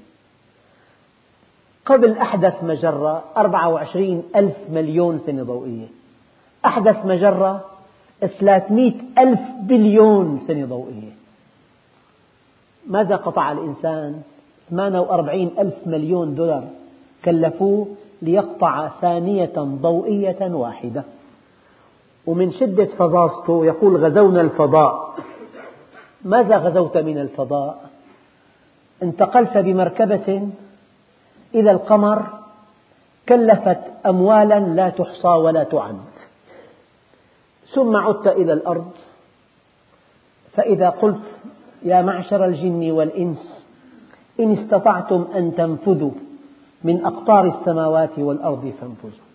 قبل 1.85 2.17
أحدث 2.17 2.63
مجرة 2.63 3.23
24 3.37 4.23
ألف 4.35 4.55
مليون 4.69 5.19
سنة 5.19 5.43
ضوئية. 5.43 5.87
أحدث 6.65 7.05
مجرة 7.05 7.65
300 8.39 8.93
ألف 9.17 9.39
بليون 9.61 10.43
سنة 10.47 10.65
ضوئية. 10.65 11.11
ماذا 12.87 13.15
قطع 13.15 13.51
الإنسان؟ 13.51 14.21
48 14.69 15.51
ألف 15.59 15.73
مليون 15.85 16.35
دولار 16.35 16.63
كلفوه 17.25 17.87
ليقطع 18.21 18.87
ثانية 19.01 19.53
ضوئية 19.57 20.37
واحدة. 20.41 21.03
ومن 22.25 22.51
شدة 22.51 22.85
فظاظته 22.85 23.65
يقول 23.65 24.05
غزونا 24.05 24.41
الفضاء. 24.41 25.15
ماذا 26.25 26.57
غزوت 26.57 26.97
من 26.97 27.17
الفضاء؟ 27.17 27.89
انتقلت 29.03 29.57
بمركبة 29.57 30.49
إلى 31.55 31.71
القمر 31.71 32.25
كلفت 33.29 33.79
أموالا 34.05 34.59
لا 34.59 34.89
تحصى 34.89 35.27
ولا 35.27 35.63
تعد. 35.63 35.99
ثم 37.73 37.95
عدت 37.95 38.27
إلى 38.27 38.53
الأرض. 38.53 38.91
فإذا 40.53 40.89
قلت 40.89 41.23
يا 41.83 42.01
معشر 42.01 42.45
الجن 42.45 42.91
والإنس 42.91 43.65
إن 44.39 44.51
استطعتم 44.57 45.27
أن 45.35 45.55
تنفذوا 45.55 46.11
من 46.83 47.05
أقطار 47.05 47.45
السماوات 47.47 48.19
والأرض 48.19 48.73
فانفذوا. 48.81 49.25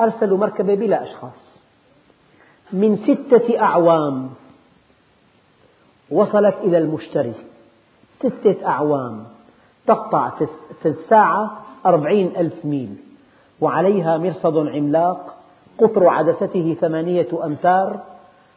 أرسلوا 0.00 0.38
مركبة 0.38 0.74
بلا 0.74 1.02
أشخاص. 1.02 1.60
من 2.72 2.96
ستة 2.96 3.60
أعوام 3.60 4.30
وصلت 6.10 6.54
إلى 6.62 6.78
المشتري. 6.78 7.32
ستة 8.18 8.66
أعوام. 8.66 9.24
تقطع 9.86 10.30
في 10.82 10.88
الساعة 10.88 11.58
أربعين 11.86 12.36
ألف 12.36 12.64
ميل. 12.64 12.96
وعليها 13.60 14.18
مرصد 14.18 14.56
عملاق. 14.56 15.36
قطر 15.78 16.08
عدسته 16.08 16.76
ثمانية 16.80 17.28
أمتار. 17.44 18.00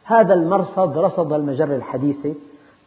هذا 0.04 0.34
المرصد 0.34 0.98
رصد 0.98 1.32
المجرة 1.32 1.76
الحديثة 1.76 2.34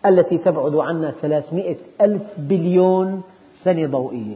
التي 0.06 0.38
تبعد 0.38 0.76
عنا 0.76 1.12
ثلاثمئة 1.12 1.78
ألف 2.02 2.22
بليون 2.38 3.24
سنة 3.64 3.88
ضوئية. 3.88 4.36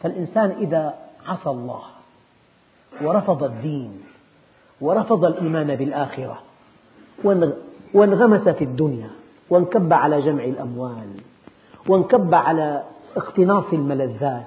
فالإنسان 0.00 0.50
إذا 0.50 0.94
عصى 1.26 1.50
الله 1.50 1.82
ورفض 3.02 3.42
الدين 3.44 4.02
ورفض 4.80 5.24
الإيمان 5.24 5.76
بالآخرة 5.76 6.38
وانغمس 7.96 8.48
في 8.48 8.64
الدنيا 8.64 9.10
وانكب 9.50 9.92
على 9.92 10.22
جمع 10.22 10.44
الأموال 10.44 11.08
وانكب 11.88 12.34
على 12.34 12.82
اقتناص 13.16 13.64
الملذات. 13.72 14.46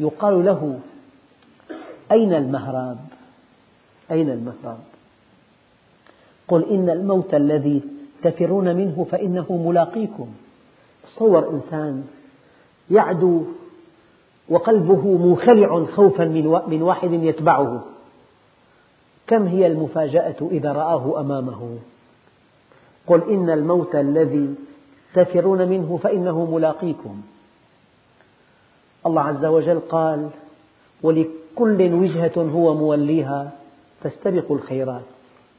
يقال 0.00 0.44
له 0.44 0.80
أين 2.12 2.34
المهراب؟ 2.34 2.98
أين 4.10 4.30
المهراب؟ 4.30 4.78
قل 6.48 6.64
إن 6.64 6.90
الموت 6.90 7.34
الذي 7.34 7.82
تفرون 8.22 8.76
منه 8.76 9.06
فإنه 9.10 9.46
ملاقيكم. 9.50 10.28
تصور 11.06 11.50
إنسان 11.50 12.04
يعدو 12.90 13.42
وقلبه 14.48 15.18
منخلع 15.26 15.84
خوفا 15.84 16.24
من 16.68 16.82
واحد 16.82 17.12
يتبعه. 17.12 17.84
كم 19.26 19.46
هي 19.46 19.66
المفاجأة 19.66 20.48
إذا 20.50 20.72
رآه 20.72 21.20
أمامه؟ 21.20 21.78
قل 23.08 23.30
إن 23.30 23.50
الموت 23.50 23.94
الذي 23.94 24.54
تفرون 25.14 25.68
منه 25.68 25.98
فإنه 26.02 26.44
ملاقيكم. 26.54 27.20
الله 29.06 29.22
عز 29.22 29.44
وجل 29.44 29.80
قال 29.80 30.28
ولكل 31.02 31.92
وجهة 31.94 32.32
هو 32.36 32.74
موليها 32.74 33.52
فاستبقوا 34.02 34.56
الخيرات. 34.56 35.02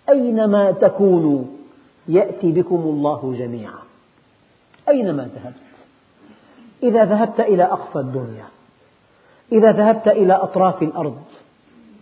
أينما 0.10 0.72
تكونوا 0.72 1.44
يأتي 2.08 2.52
بكم 2.52 2.76
الله 2.76 3.36
جميعا. 3.38 3.80
أينما 4.90 5.30
ذهبت. 5.36 5.56
إذا 6.84 7.06
ذهبت 7.06 7.40
إلى 7.40 7.64
أقصى 7.64 8.00
الدنيا. 8.00 8.46
إذا 9.52 9.72
ذهبت 9.72 10.08
إلى 10.08 10.34
أطراف 10.34 10.84
الأرض. 10.84 11.22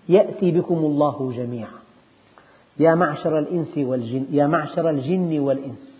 يأتي 0.10 0.52
بكم 0.52 0.78
الله 0.78 1.34
جميعا. 1.36 1.87
يا 2.80 2.96
معشر 2.96 3.40
الإنس 3.40 3.78
والجن 3.78 4.26
يا 4.32 4.48
معشر 4.48 4.90
الجن 4.90 5.40
والإنس. 5.40 5.98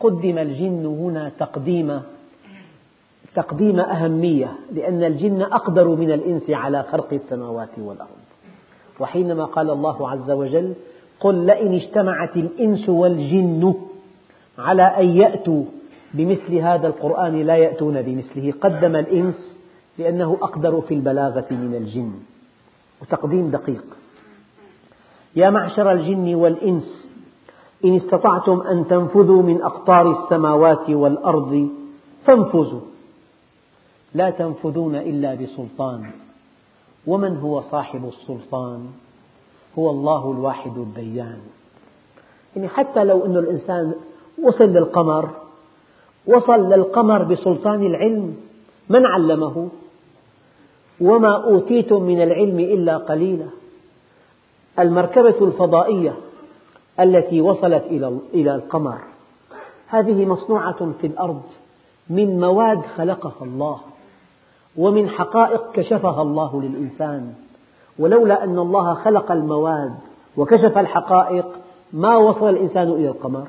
قدم 0.00 0.38
الجن 0.38 0.86
هنا 0.86 1.32
تقديم 1.38 2.00
تقديم 3.34 3.80
أهمية 3.80 4.52
لأن 4.72 5.04
الجن 5.04 5.42
أقدر 5.42 5.88
من 5.88 6.12
الإنس 6.12 6.50
على 6.50 6.82
خلق 6.82 7.12
السماوات 7.12 7.78
والأرض. 7.78 8.08
وحينما 9.00 9.44
قال 9.44 9.70
الله 9.70 10.10
عز 10.10 10.30
وجل 10.30 10.74
قل 11.20 11.46
لئن 11.46 11.74
اجتمعت 11.74 12.36
الإنس 12.36 12.88
والجن 12.88 13.74
على 14.58 14.82
أن 14.82 15.06
يأتوا 15.06 15.64
بمثل 16.14 16.54
هذا 16.54 16.86
القرآن 16.86 17.42
لا 17.42 17.56
يأتون 17.56 18.02
بمثله. 18.02 18.52
قدم 18.60 18.96
الإنس 18.96 19.58
لأنه 19.98 20.38
أقدر 20.42 20.80
في 20.80 20.94
البلاغة 20.94 21.46
من 21.50 21.74
الجن. 21.74 22.12
وتقديم 23.02 23.50
دقيق. 23.50 23.84
يا 25.36 25.50
معشر 25.50 25.92
الجن 25.92 26.34
والإنس 26.34 27.08
إن 27.84 27.96
استطعتم 27.96 28.60
أن 28.60 28.86
تنفذوا 28.88 29.42
من 29.42 29.62
أقطار 29.62 30.24
السماوات 30.24 30.90
والأرض 30.90 31.68
فانفذوا. 32.24 32.80
لا 34.14 34.30
تنفذون 34.30 34.94
إلا 34.94 35.34
بسلطان. 35.34 36.10
ومن 37.06 37.36
هو 37.36 37.60
صاحب 37.60 38.08
السلطان؟ 38.08 38.86
هو 39.78 39.90
الله 39.90 40.32
الواحد 40.32 40.78
الديان. 40.78 41.40
يعني 42.56 42.68
حتى 42.68 43.04
لو 43.04 43.24
أن 43.24 43.36
الإنسان 43.36 43.94
وصل 44.42 44.64
للقمر 44.64 45.30
وصل 46.26 46.68
للقمر 46.68 47.22
بسلطان 47.22 47.86
العلم 47.86 48.36
من 48.88 49.06
علمه؟ 49.06 49.68
وما 51.00 51.44
أوتيتم 51.44 52.02
من 52.02 52.22
العلم 52.22 52.58
إلا 52.60 52.96
قليلا. 52.96 53.46
المركبة 54.78 55.46
الفضائية 55.46 56.14
التي 57.00 57.40
وصلت 57.40 57.84
إلى 58.34 58.54
القمر. 58.54 58.98
هذه 59.88 60.26
مصنوعة 60.26 60.92
في 61.00 61.06
الأرض 61.06 61.42
من 62.10 62.40
مواد 62.40 62.82
خلقها 62.96 63.42
الله 63.42 63.80
ومن 64.76 65.08
حقائق 65.08 65.72
كشفها 65.72 66.22
الله 66.22 66.62
للإنسان. 66.62 67.34
ولولا 67.98 68.44
أن 68.44 68.58
الله 68.58 68.94
خلق 68.94 69.32
المواد 69.32 69.94
وكشف 70.36 70.78
الحقائق 70.78 71.46
ما 71.92 72.16
وصل 72.16 72.48
الإنسان 72.48 72.88
إلى 72.88 73.08
القمر. 73.08 73.46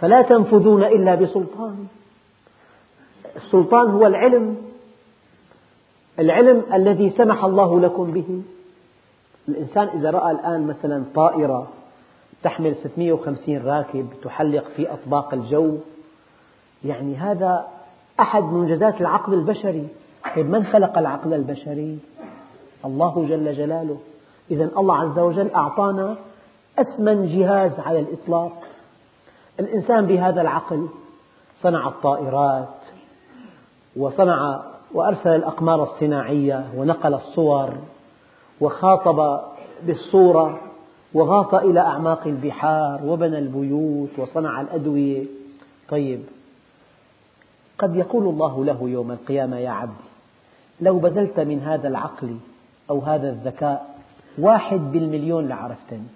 فلا 0.00 0.22
تنفذون 0.22 0.84
إلا 0.84 1.14
بسلطان. 1.14 1.86
السلطان 3.36 3.90
هو 3.90 4.06
العلم. 4.06 4.56
العلم 6.18 6.62
الذي 6.74 7.10
سمح 7.10 7.44
الله 7.44 7.80
لكم 7.80 8.10
به. 8.10 8.42
الإنسان 9.48 9.88
إذا 9.88 10.10
رأى 10.10 10.30
الآن 10.30 10.66
مثلا 10.66 11.04
طائرة 11.14 11.68
تحمل 12.42 12.76
650 12.76 13.58
راكب 13.58 14.08
تحلق 14.22 14.64
في 14.76 14.92
أطباق 14.92 15.34
الجو 15.34 15.78
يعني 16.84 17.16
هذا 17.16 17.66
أحد 18.20 18.42
منجزات 18.42 19.00
العقل 19.00 19.34
البشري. 19.34 19.88
طيب 20.36 20.50
من 20.50 20.64
خلق 20.64 20.98
العقل 20.98 21.34
البشري؟ 21.34 21.98
الله 22.84 23.26
جل 23.28 23.52
جلاله. 23.52 23.98
إذا 24.50 24.70
الله 24.76 24.96
عز 24.96 25.18
وجل 25.18 25.50
أعطانا 25.50 26.16
أثمن 26.78 27.26
جهاز 27.26 27.80
على 27.80 28.00
الإطلاق. 28.00 28.52
الإنسان 29.60 30.06
بهذا 30.06 30.40
العقل 30.40 30.88
صنع 31.62 31.88
الطائرات 31.88 32.68
وصنع 33.96 34.62
وأرسل 34.94 35.34
الأقمار 35.34 35.82
الصناعية 35.82 36.64
ونقل 36.76 37.14
الصور 37.14 37.70
وخاطب 38.60 39.40
بالصورة 39.82 40.60
وغاص 41.14 41.54
إلى 41.54 41.80
أعماق 41.80 42.26
البحار 42.26 43.00
وبنى 43.04 43.38
البيوت 43.38 44.18
وصنع 44.18 44.60
الأدوية. 44.60 45.24
طيب 45.88 46.20
قد 47.78 47.96
يقول 47.96 48.24
الله 48.28 48.64
له 48.64 48.88
يوم 48.88 49.10
القيامة 49.10 49.56
يا 49.58 49.70
عبدي 49.70 50.06
لو 50.80 50.98
بذلت 50.98 51.40
من 51.40 51.60
هذا 51.60 51.88
العقل 51.88 52.36
أو 52.90 53.00
هذا 53.00 53.30
الذكاء 53.30 53.96
واحد 54.38 54.92
بالمليون 54.92 55.48
لعرفتني. 55.48 56.06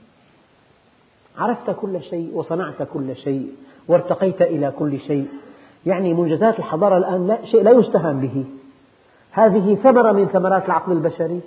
عرفت 1.39 1.71
كل 1.71 2.03
شيء 2.03 2.31
وصنعت 2.35 2.83
كل 2.83 3.17
شيء 3.17 3.53
وارتقيت 3.89 4.43
إلى 4.43 4.73
كل 4.79 5.01
شيء. 5.01 5.29
يعني 5.87 6.15
منجزات 6.15 6.59
الحضارة 6.59 6.97
الآن 6.97 7.27
لا 7.27 7.45
شيء 7.45 7.63
لا 7.63 7.71
يستهان 7.71 8.21
به. 8.21 8.45
هذه 9.31 9.75
ثمرة 9.75 10.13
من 10.13 10.27
ثمرات 10.27 10.65
العقل 10.65 10.93
البشري. 10.93 11.41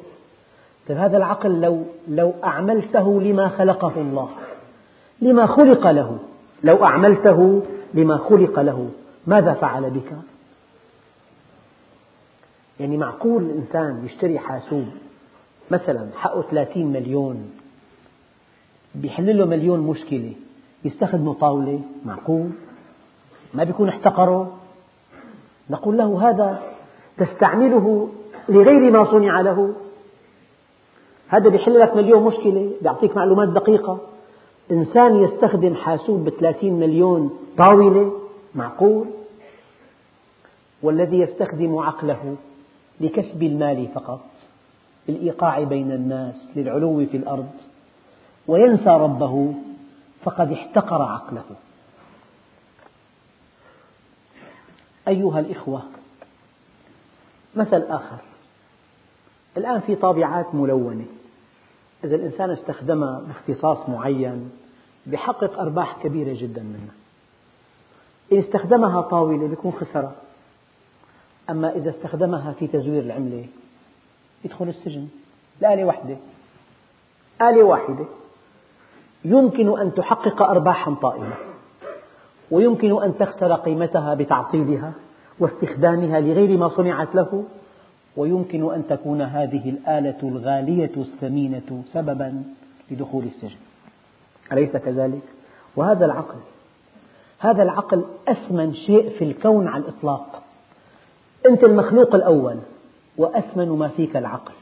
طيب 0.88 0.98
هذا 0.98 1.18
العقل 1.18 1.62
لو 1.62 1.84
لو 2.08 2.34
أعملته 2.44 3.22
لما 3.22 3.48
خلقه 3.48 3.94
الله 3.98 4.30
لما 5.22 5.46
خلق 5.46 5.88
له 5.88 6.18
لو 6.64 6.86
أعملته 6.86 7.64
لما 7.94 8.18
خلق 8.18 8.60
له 8.60 8.90
ماذا 9.28 9.54
فعل 9.54 9.90
بك؟ 9.90 10.14
يعني 12.80 12.98
معقول 12.98 13.44
الإنسان 13.44 14.06
يشتري 14.06 14.40
حاسوب 14.40 14.86
مثلا 15.72 16.10
حقه 16.16 16.42
30 16.42 16.86
مليون 16.86 17.52
بيحل 18.96 19.38
له 19.38 19.46
مليون 19.46 19.80
مشكلة 19.80 20.34
يستخدمه 20.86 21.34
طاولة؟ 21.34 21.82
معقول؟ 22.06 22.50
ما 23.54 23.64
بيكون 23.64 23.90
احتقره؟ 23.90 24.58
نقول 25.70 25.98
له 25.98 26.30
هذا 26.30 26.62
تستعمله 27.18 28.10
لغير 28.50 28.92
ما 28.92 29.12
صنع 29.12 29.42
له؟ 29.42 29.74
هذا 31.34 31.50
بيحل 31.50 31.80
لك 31.80 31.96
مليون 31.96 32.24
مشكلة 32.24 32.72
بيعطيك 32.82 33.16
معلومات 33.16 33.50
دقيقة. 33.50 34.00
إنسان 34.72 35.24
يستخدم 35.24 35.76
حاسوب 35.76 36.26
بثلاثين 36.26 36.74
مليون 36.74 37.40
طاولة 37.58 38.20
معقول؟ 38.56 39.08
والذي 40.82 41.20
يستخدم 41.20 41.78
عقله 41.78 42.36
لكسب 43.02 43.44
المال 43.44 43.88
فقط 43.96 44.20
للإيقاع 45.10 45.64
بين 45.64 45.92
الناس 45.92 46.36
للعلو 46.56 47.06
في 47.06 47.18
الأرض. 47.18 47.50
وينسى 48.48 48.90
ربه 48.90 49.54
فقد 50.24 50.52
احتقر 50.52 51.02
عقله. 51.02 51.46
أيها 55.08 55.40
الإخوة 55.40 55.82
مثل 57.56 57.82
آخر 57.82 58.18
الآن 59.58 59.80
في 59.80 59.96
طابعات 59.96 60.56
ملونة. 60.56 61.06
إذا 62.04 62.16
الإنسان 62.16 62.50
استخدمها 62.50 63.22
باختصاص 63.28 63.90
معين 63.90 64.52
بحقق 65.06 65.60
أرباح 65.60 66.04
كبيرة 66.04 66.38
جدا 66.40 66.62
منها 66.62 66.94
إن 68.32 68.38
استخدمها 68.38 69.02
طاولة 69.02 69.54
يكون 69.54 69.72
خسرها 69.72 70.16
أما 71.50 71.76
إذا 71.76 71.90
استخدمها 71.90 72.52
في 72.60 72.68
تزوير 72.68 73.04
العملة 73.04 73.46
يدخل 74.46 74.70
السجن. 74.70 75.08
لآلة 75.62 75.86
واحدة. 75.86 76.18
آلة 77.42 77.64
واحدة. 77.64 78.06
يمكن 79.26 79.80
أن 79.80 79.94
تحقق 79.94 80.42
أرباحا 80.42 80.96
طائلة. 81.02 81.38
ويمكن 82.52 83.04
أن 83.04 83.18
تخسر 83.18 83.54
قيمتها 83.54 84.14
بتعطيلها 84.14 84.94
واستخدامها 85.40 86.20
لغير 86.20 86.58
ما 86.58 86.68
صنعت 86.70 87.16
له 87.16 87.44
ويمكن 88.18 88.74
أن 88.74 88.88
تكون 88.90 89.22
هذه 89.22 89.70
الآلة 89.70 90.18
الغالية 90.24 90.92
الثمينة 90.98 91.84
سببا 91.94 92.44
لدخول 92.92 93.24
السجن. 93.24 93.58
أليس 94.52 94.78
كذلك؟ 94.78 95.22
وهذا 95.76 96.06
العقل 96.06 96.40
هذا 97.40 97.64
العقل 97.64 98.06
أثمن 98.28 98.74
شيء 98.74 99.10
في 99.10 99.24
الكون 99.24 99.68
على 99.68 99.84
الإطلاق. 99.84 100.44
أنت 101.50 101.64
المخلوق 101.64 102.16
الأول 102.16 102.58
وأثمن 103.18 103.70
ما 103.70 103.88
فيك 103.88 104.18
العقل. 104.18 104.54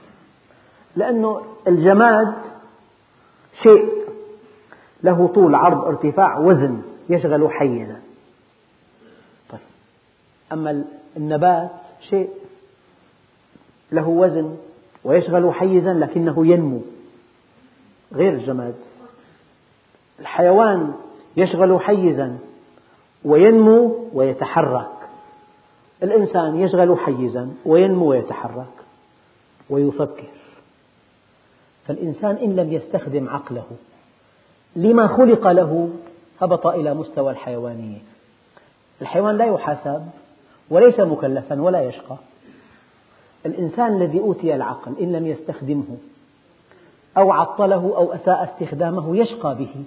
لأنه 0.95 1.41
الجماد 1.68 2.34
شيء 3.64 4.02
له 5.04 5.28
طول 5.28 5.56
عرض 5.56 5.86
ارتفاع 5.86 6.38
وزن 6.38 6.82
يشغل 7.10 7.52
حيزا 7.52 7.99
طيب. 9.49 9.60
أما 10.52 10.84
النبات 11.18 11.72
شيء 12.10 12.30
له 13.91 14.07
وزن 14.07 14.57
ويشغل 15.03 15.53
حيزا 15.53 15.93
لكنه 15.93 16.47
ينمو. 16.47 16.81
غير 18.13 18.33
الجماد. 18.33 18.75
الحيوان 20.19 20.93
يشغل 21.37 21.81
حيزا 21.81 22.39
وينمو 23.25 23.95
ويتحرك. 24.13 24.91
الإنسان 26.03 26.61
يشغل 26.61 26.97
حيزا 26.97 27.53
وينمو 27.65 28.05
ويتحرك 28.05 28.73
ويفكر. 29.69 30.29
فالإنسان 31.87 32.35
إن 32.35 32.55
لم 32.55 32.73
يستخدم 32.73 33.29
عقله 33.29 33.65
لما 34.75 35.07
خلق 35.07 35.47
له 35.47 35.89
هبط 36.41 36.67
إلى 36.67 36.93
مستوى 36.93 37.31
الحيوانية. 37.31 37.99
الحيوان 39.01 39.37
لا 39.37 39.45
يحاسب 39.45 40.07
وليس 40.69 40.99
مكلفا 40.99 41.61
ولا 41.61 41.81
يشقى. 41.81 42.15
الإنسان 43.45 43.93
الذي 43.93 44.19
أوتي 44.19 44.55
العقل 44.55 44.93
إن 45.01 45.11
لم 45.11 45.27
يستخدمه 45.27 45.97
أو 47.17 47.31
عطله 47.31 47.93
أو 47.97 48.13
أساء 48.13 48.43
استخدامه 48.43 49.17
يشقى 49.17 49.55
به. 49.55 49.83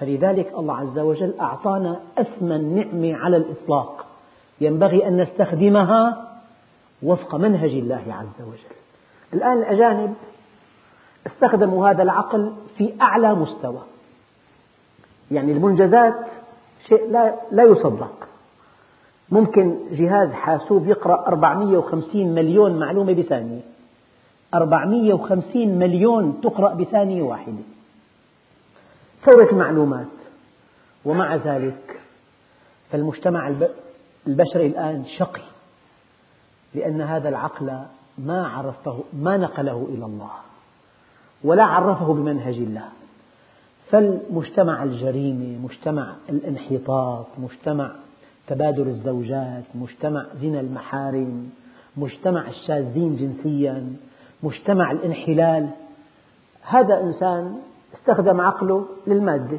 فلذلك 0.00 0.52
الله 0.58 0.76
عز 0.76 0.98
وجل 0.98 1.34
أعطانا 1.40 2.00
أثمن 2.18 2.74
نعمة 2.74 3.16
على 3.16 3.36
الإطلاق. 3.36 4.06
ينبغي 4.60 5.08
أن 5.08 5.20
نستخدمها 5.20 6.30
وفق 7.02 7.34
منهج 7.34 7.70
الله 7.70 8.04
عز 8.08 8.46
وجل. 8.46 8.76
الآن 9.34 9.58
الأجانب 9.58 10.14
استخدموا 11.26 11.90
هذا 11.90 12.02
العقل 12.02 12.52
في 12.78 12.92
أعلى 13.00 13.34
مستوى. 13.34 13.80
يعني 15.30 15.52
المنجزات 15.52 16.14
شيء 16.88 17.10
لا, 17.10 17.34
لا 17.52 17.62
يصدق. 17.62 18.29
ممكن 19.30 19.78
جهاز 19.92 20.32
حاسوب 20.32 20.86
يقرأ 20.86 21.26
450 21.26 22.34
مليون 22.34 22.78
معلومة 22.78 23.12
بثانية. 23.12 23.60
450 24.54 25.78
مليون 25.78 26.40
تقرأ 26.40 26.74
بثانية 26.74 27.22
واحدة. 27.22 27.62
ثورة 29.24 29.52
المعلومات 29.52 30.06
ومع 31.04 31.36
ذلك 31.36 32.00
فالمجتمع 32.90 33.54
البشري 34.26 34.66
الآن 34.66 35.04
شقي. 35.18 35.42
لأن 36.74 37.00
هذا 37.00 37.28
العقل 37.28 37.78
ما 38.18 38.48
عرفه 38.48 39.04
ما 39.12 39.36
نقله 39.36 39.86
إلى 39.88 40.04
الله. 40.04 40.30
ولا 41.44 41.64
عرفه 41.64 42.14
بمنهج 42.14 42.54
الله. 42.54 42.88
فالمجتمع 43.90 44.82
الجريمة 44.82 45.58
مجتمع 45.64 46.14
الانحطاط 46.28 47.26
مجتمع 47.38 47.92
تبادل 48.50 48.88
الزوجات 48.88 49.64
مجتمع 49.74 50.26
زنا 50.34 50.60
المحارم 50.60 51.50
مجتمع 51.96 52.48
الشاذين 52.48 53.16
جنسيا 53.16 53.96
مجتمع 54.42 54.92
الانحلال. 54.92 55.68
هذا 56.62 57.00
إنسان 57.00 57.58
استخدم 57.94 58.40
عقله 58.40 58.86
للمادة. 59.06 59.58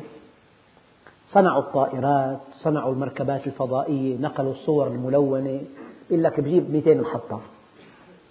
صنعوا 1.28 1.62
الطائرات 1.62 2.40
صنعوا 2.54 2.94
المركبات 2.94 3.48
الفضائية 3.48 4.18
نقلوا 4.18 4.52
الصور 4.52 4.88
الملونة. 4.88 5.62
يقول 6.10 6.24
لك 6.24 6.40
بجيب 6.40 6.72
200 6.72 7.02
محطة. 7.02 7.42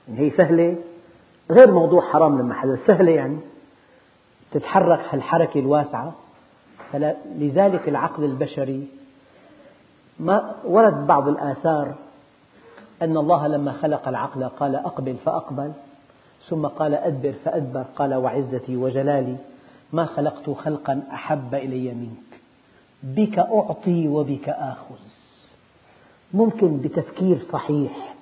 هي 0.08 0.30
سهلة. 0.30 0.76
غير 1.50 1.70
موضوع 1.70 2.02
حرام 2.02 2.38
لما 2.40 2.54
حدث 2.54 2.86
سهلة 2.86 3.12
يعني. 3.12 3.38
تتحرك 4.52 5.00
هالحركة 5.10 5.60
الواسعة. 5.60 6.14
لذلك 7.38 7.88
العقل 7.88 8.24
البشري 8.24 8.99
ما 10.20 10.54
ورد 10.64 11.06
بعض 11.06 11.28
الآثار 11.28 11.94
أن 13.02 13.16
الله 13.16 13.46
لما 13.46 13.72
خلق 13.72 14.08
العقل 14.08 14.44
قال 14.44 14.76
أقبل 14.76 15.16
فأقبل 15.24 15.72
ثم 16.48 16.66
قال 16.66 16.94
أدبر 16.94 17.32
فأدبر 17.44 17.84
قال 17.96 18.14
وعزتي 18.14 18.76
وجلالي 18.76 19.36
ما 19.92 20.04
خلقت 20.04 20.50
خلقا 20.50 21.02
أحب 21.12 21.54
إلي 21.54 21.94
منك 21.94 22.40
بك 23.02 23.38
أعطي 23.38 24.08
وبك 24.08 24.48
آخذ. 24.48 24.94
ممكن 26.34 26.76
بتفكير 26.76 27.38
صحيح 27.52 28.14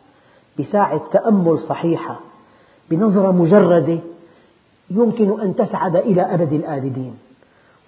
بساعة 0.59 1.01
تأمل 1.13 1.59
صحيحة 1.59 2.21
بنظرة 2.91 3.31
مجردة 3.33 3.99
يمكن 4.91 5.41
أن 5.41 5.57
تسعد 5.57 5.97
إلى 5.97 6.23
أبد 6.23 6.53
الآبدين. 6.53 7.19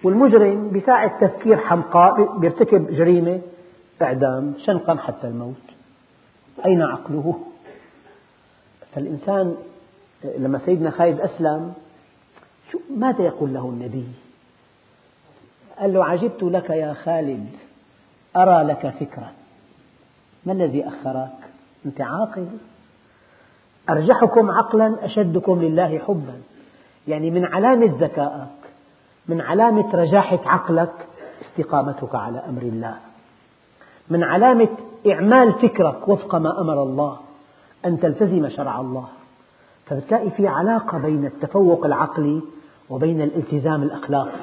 والمجرم 0.03 0.71
بساعة 0.75 1.27
تفكير 1.27 1.57
حمقاء 1.57 2.43
يرتكب 2.43 2.87
جريمة 2.91 3.41
إعدام 4.01 4.53
شنقا 4.65 4.95
حتى 4.95 5.27
الموت 5.27 5.55
أين 6.65 6.81
عقله؟ 6.81 7.41
فالإنسان 8.95 9.55
لما 10.37 10.59
سيدنا 10.65 10.91
خالد 10.91 11.19
أسلم 11.19 11.73
شو 12.71 12.79
ماذا 12.97 13.23
يقول 13.23 13.53
له 13.53 13.69
النبي؟ 13.69 14.07
قال 15.79 15.93
له 15.93 16.05
عجبت 16.05 16.43
لك 16.43 16.69
يا 16.69 16.93
خالد 16.93 17.49
أرى 18.35 18.63
لك 18.63 18.93
فكرة 18.99 19.31
ما 20.45 20.53
الذي 20.53 20.87
أخرك؟ 20.87 21.37
أنت 21.85 22.01
عاقل 22.01 22.47
أرجحكم 23.89 24.51
عقلا 24.51 25.05
أشدكم 25.05 25.61
لله 25.61 25.99
حبا 25.99 26.41
يعني 27.07 27.31
من 27.31 27.45
علامة 27.45 27.97
ذكائك 27.99 28.61
من 29.27 29.41
علامة 29.41 29.95
رجاحة 29.95 30.39
عقلك 30.45 30.93
استقامتك 31.41 32.15
على 32.15 32.39
أمر 32.39 32.61
الله 32.61 32.97
من 34.11 34.23
علامة 34.23 34.69
إعمال 35.11 35.53
فكرك 35.53 36.07
وفق 36.07 36.35
ما 36.35 36.61
أمر 36.61 36.83
الله 36.83 37.17
أن 37.85 37.99
تلتزم 37.99 38.49
شرع 38.49 38.79
الله. 38.81 39.07
فبتلاقي 39.85 40.29
في 40.29 40.47
علاقة 40.47 40.97
بين 40.97 41.25
التفوق 41.25 41.85
العقلي 41.85 42.41
وبين 42.89 43.21
الالتزام 43.21 43.83
الأخلاقي. 43.83 44.39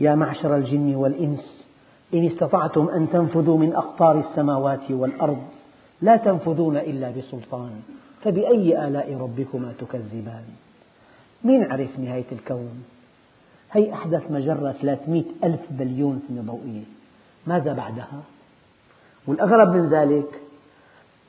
يا 0.00 0.14
معشر 0.14 0.56
الجن 0.56 0.94
والإنس 0.94 1.66
إن 2.14 2.26
استطعتم 2.26 2.88
أن 2.88 3.10
تنفذوا 3.10 3.58
من 3.58 3.74
أقطار 3.74 4.18
السماوات 4.18 4.90
والأرض 4.90 5.42
لا 6.02 6.16
تنفذون 6.16 6.76
إلا 6.76 7.10
بسلطان 7.10 7.70
فبأي 8.24 8.88
آلاء 8.88 9.16
ربكما 9.20 9.72
تكذبان؟ 9.78 10.44
مين 11.44 11.72
عرف 11.72 11.98
نهاية 11.98 12.24
الكون؟ 12.32 12.84
هي 13.72 13.92
أحدث 13.92 14.30
مجرة 14.30 14.74
300 14.82 15.22
ألف 15.44 15.60
بليون 15.70 16.22
سنة 16.28 16.42
ضوئية 16.42 16.84
ماذا 17.46 17.72
بعدها؟ 17.72 18.22
والأغرب 19.26 19.74
من 19.74 19.88
ذلك 19.88 20.40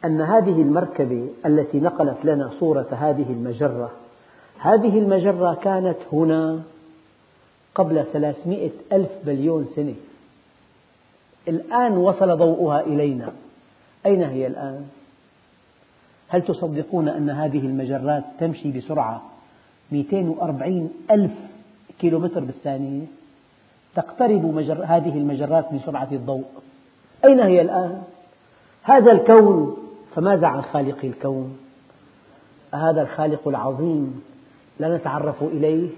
أن 0.06 0.22
هذه 0.22 0.62
المركبة 0.62 1.30
التي 1.46 1.80
نقلت 1.80 2.18
لنا 2.24 2.52
صورة 2.60 2.88
هذه 2.91 3.26
المجرة 3.30 3.91
هذه 4.60 5.00
المجرة 5.00 5.54
كانت 5.54 5.98
هنا 6.14 6.62
قبل 7.76 8.06
300 8.14 8.70
ألف 8.91 9.10
بليون 9.26 9.66
سنة 9.76 9.96
الآن 11.48 11.98
وصل 11.98 12.38
ضوءها 12.38 12.82
إلينا 12.82 13.34
أين 14.06 14.24
هي 14.24 14.48
الآن؟ 14.48 14.86
هل 16.28 16.41
تصدقون 16.41 17.08
أن 17.08 17.30
هذه 17.30 17.60
المجرات 17.60 18.24
تمشي 18.39 18.72
بسرعة 18.72 19.22
240 19.91 20.91
ألف 21.12 21.32
كيلومتر 22.04 22.39
بالثانية 22.39 23.06
تقترب 23.95 24.45
مجر... 24.45 24.84
هذه 24.86 25.18
المجرات 25.18 25.74
بسرعة 25.74 26.08
الضوء 26.12 26.43
أين 27.26 27.39
هي 27.39 27.62
الآن؟ 27.62 28.01
هذا 28.84 29.12
الكون 29.12 29.78
فماذا 30.16 30.47
عن 30.47 30.62
خالق 30.62 30.97
الكون؟ 31.04 31.58
هذا 32.74 33.01
الخالق 33.01 33.47
العظيم 33.47 34.22
لا 34.80 34.97
نتعرف 34.97 35.43
إليه 35.43 35.89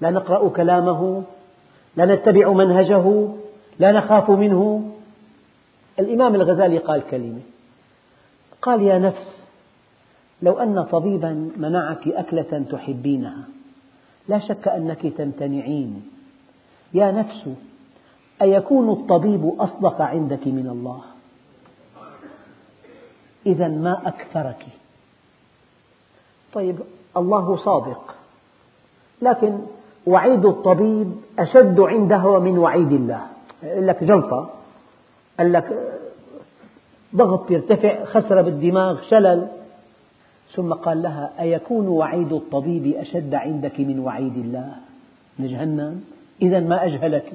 لا 0.00 0.10
نقرأ 0.10 0.48
كلامه 0.48 1.22
لا 1.96 2.14
نتبع 2.14 2.52
منهجه 2.52 3.28
لا 3.78 3.92
نخاف 3.92 4.30
منه 4.30 4.90
الإمام 5.98 6.34
الغزالي 6.34 6.78
قال 6.78 7.02
كلمة 7.10 7.40
قال 8.62 8.82
يا 8.82 8.98
نفس 8.98 9.46
لو 10.42 10.58
أن 10.58 10.82
طبيبا 10.82 11.50
منعك 11.56 12.08
أكلة 12.08 12.64
تحبينها 12.70 13.44
لا 14.30 14.38
شك 14.38 14.68
أنك 14.68 15.06
تمتنعين. 15.06 16.02
يا 16.94 17.10
نفس 17.10 17.48
أيكون 18.42 18.90
الطبيب 18.90 19.60
أصدق 19.60 20.00
عندك 20.00 20.46
من 20.46 20.66
الله؟ 20.68 21.00
إذا 23.46 23.68
ما 23.68 24.08
أكثرك. 24.08 24.66
طيب 26.52 26.78
الله 27.16 27.56
صادق 27.56 28.14
لكن 29.22 29.58
وعيد 30.06 30.44
الطبيب 30.46 31.12
أشد 31.38 31.80
عنده 31.80 32.38
من 32.38 32.58
وعيد 32.58 32.92
الله. 32.92 33.26
يقول 33.62 33.86
لك 33.86 34.04
جلطة 34.04 34.50
قال 35.38 35.52
لك 35.52 35.96
ضغط 37.16 37.50
يرتفع 37.50 38.04
خسرة 38.04 38.40
بالدماغ 38.40 39.00
شلل. 39.10 39.48
ثم 40.54 40.72
قال 40.72 41.02
لها 41.02 41.32
أيكون 41.40 41.88
وعيد 41.88 42.32
الطبيب 42.32 42.96
أشد 42.96 43.34
عندك 43.34 43.80
من 43.80 43.98
وعيد 43.98 44.36
الله؟ 44.36 44.74
لجهنم 45.38 46.00
إذا 46.42 46.60
ما 46.60 46.84
أجهلك؟ 46.84 47.32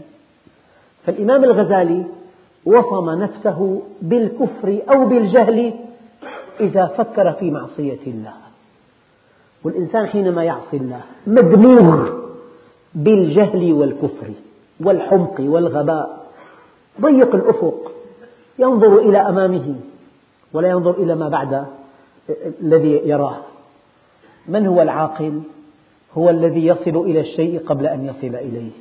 فالإمام 1.05 1.43
الغزالي 1.43 2.05
وصم 2.65 3.09
نفسه 3.09 3.81
بالكفر 4.01 4.81
أو 4.89 5.05
بالجهل 5.05 5.73
إذا 6.59 6.85
فكر 6.85 7.31
في 7.33 7.51
معصية 7.51 7.99
الله. 8.07 8.33
والإنسان 9.63 10.05
حينما 10.05 10.43
يعصي 10.43 10.77
الله 10.77 11.01
مدموغ 11.27 12.09
بالجهل 12.95 13.73
والكفر 13.73 14.31
والحمق 14.79 15.35
والغباء. 15.39 16.25
ضيق 17.01 17.35
الأفق 17.35 17.91
ينظر 18.59 18.99
إلى 18.99 19.17
أمامه 19.17 19.75
ولا 20.53 20.69
ينظر 20.69 20.91
إلى 20.91 21.15
ما 21.15 21.29
بعد. 21.29 21.65
الذي 22.61 23.01
يراه. 23.05 23.37
من 24.47 24.67
هو 24.67 24.81
العاقل؟ 24.81 25.41
هو 26.17 26.29
الذي 26.29 26.65
يصل 26.65 26.97
إلى 26.97 27.19
الشيء 27.19 27.59
قبل 27.59 27.87
أن 27.87 28.05
يصل 28.05 28.35
إليه. 28.35 28.71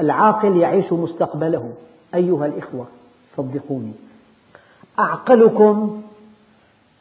العاقل 0.00 0.56
يعيش 0.56 0.92
مستقبله. 0.92 1.72
أيها 2.14 2.46
الإخوة 2.46 2.86
صدقوني. 3.36 3.92
أعقلكم 4.98 6.02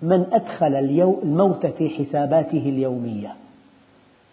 من 0.01 0.25
أدخل 0.31 0.75
الموت 0.75 1.65
في 1.65 1.89
حساباته 1.89 2.63
اليومية. 2.69 3.35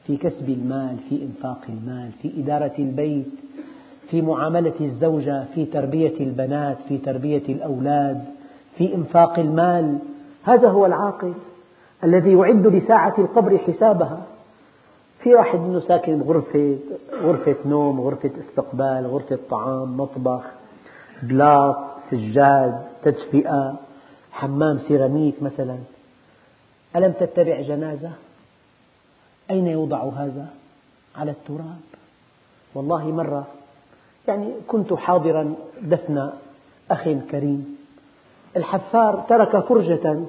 في 0.07 0.17
كسب 0.17 0.49
المال 0.49 0.97
في 1.09 1.23
إنفاق 1.23 1.61
المال 1.69 2.11
في 2.23 2.33
إدارة 2.39 2.73
البيت 2.79 3.27
في 4.11 4.23
معاملة 4.23 4.75
الزوجة 4.81 5.45
في 5.55 5.65
تربية 5.65 6.21
البنات 6.21 6.77
في 6.89 6.99
تربية 6.99 7.43
الأولاد 7.49 8.25
في 8.79 8.95
إنفاق 8.95 9.39
المال 9.39 9.99
هذا 10.45 10.69
هو 10.69 10.87
العاقل 10.87 11.35
الذي 12.05 12.33
يعد 12.33 12.67
لساعة 12.67 13.15
القبر 13.19 13.59
حسابها. 13.59 14.23
في 15.21 15.35
واحد 15.35 15.59
منه 15.59 15.81
ساكن 15.81 16.19
بغرفة 16.19 16.79
غرفة 17.13 17.57
نوم 17.67 18.01
غرفة 18.01 18.31
استقبال 18.41 19.07
غرفة 19.07 19.39
طعام 19.51 19.97
مطبخ 19.97 20.43
بلاط 21.23 21.77
سجاد 22.11 22.87
تدفئة 23.03 23.75
حمام 24.33 24.79
سيراميك 24.79 25.43
مثلا. 25.43 25.79
ألم 26.97 27.13
تتبع 27.13 27.61
جنازة؟ 27.61 28.11
أين 29.51 29.67
يوضع 29.67 30.05
هذا؟ 30.05 30.47
على 31.17 31.31
التراب. 31.31 31.81
والله 32.75 33.05
مرة 33.05 33.47
يعني 34.29 34.53
كنت 34.69 34.93
حاضرا 34.93 35.55
دفن 35.83 36.31
أخ 36.91 37.09
كريم. 37.31 37.74
الحفار 38.57 39.25
ترك 39.29 39.59
فرجة 39.59 40.21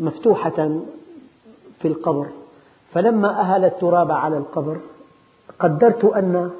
مفتوحة 0.00 0.80
في 1.80 1.88
القبر. 1.88 2.26
فلما 2.92 3.40
أهل 3.40 3.64
التراب 3.64 4.10
على 4.10 4.36
القبر 4.36 4.80
قدرت 5.58 6.04
أن 6.04 6.50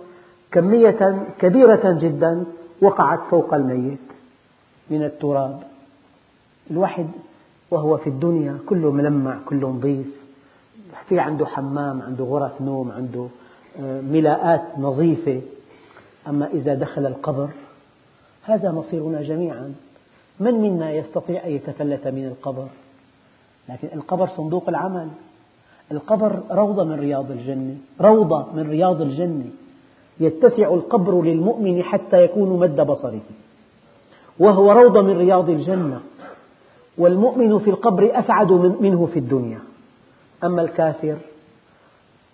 كمية 0.53 1.27
كبيرة 1.39 1.99
جدا 2.01 2.45
وقعت 2.83 3.21
فوق 3.31 3.55
الميت 3.55 3.99
من 4.91 5.03
التراب. 5.05 5.63
الواحد 6.71 7.07
وهو 7.71 7.97
في 7.97 8.07
الدنيا 8.07 8.59
كله 8.67 8.91
ملمع 8.91 9.39
كله 9.47 9.69
نظيف. 9.69 10.07
في 11.09 11.19
عنده 11.21 11.47
حمام 11.47 12.03
عنده 12.03 12.25
غرف 12.25 12.61
نوم 12.61 12.93
عنده 12.93 13.27
آه، 13.81 14.01
ملاءات 14.01 14.79
نظيفة. 14.79 15.41
أما 16.29 16.47
إذا 16.47 16.75
دخل 16.75 17.07
القبر 17.07 17.49
هذا 18.43 18.73
مصيرنا 18.73 19.23
جميعا. 19.23 19.75
من 20.41 20.55
منا 20.55 20.93
يستطيع 20.93 21.47
أن 21.47 21.51
يتفلت 21.51 22.07
من 22.07 22.27
القبر؟ 22.27 22.67
لكن 23.69 23.89
القبر 23.95 24.29
صندوق 24.37 24.69
العمل. 24.69 25.09
القبر 25.93 26.41
روضة 26.51 26.85
من 26.85 27.01
رياض 27.01 27.31
الجنة 27.31 27.77
روضة 28.01 28.47
من 28.55 28.71
رياض 28.71 29.01
الجنة 29.01 29.45
يتسع 30.21 30.75
القبر 30.75 31.23
للمؤمن 31.23 31.83
حتى 31.83 32.25
يكون 32.25 32.59
مد 32.59 32.81
بصره. 32.81 33.21
وهو 34.39 34.73
روضة 34.73 35.03
من 35.03 35.19
رياض 35.19 35.51
الجنة. 35.51 36.01
والمؤمن 36.99 37.59
في 37.59 37.71
القبر 37.71 38.19
أسعد 38.19 38.53
منه 38.53 39.07
في 39.07 39.19
الدنيا. 39.19 39.59
أما 40.45 40.63
الكافر 40.63 41.17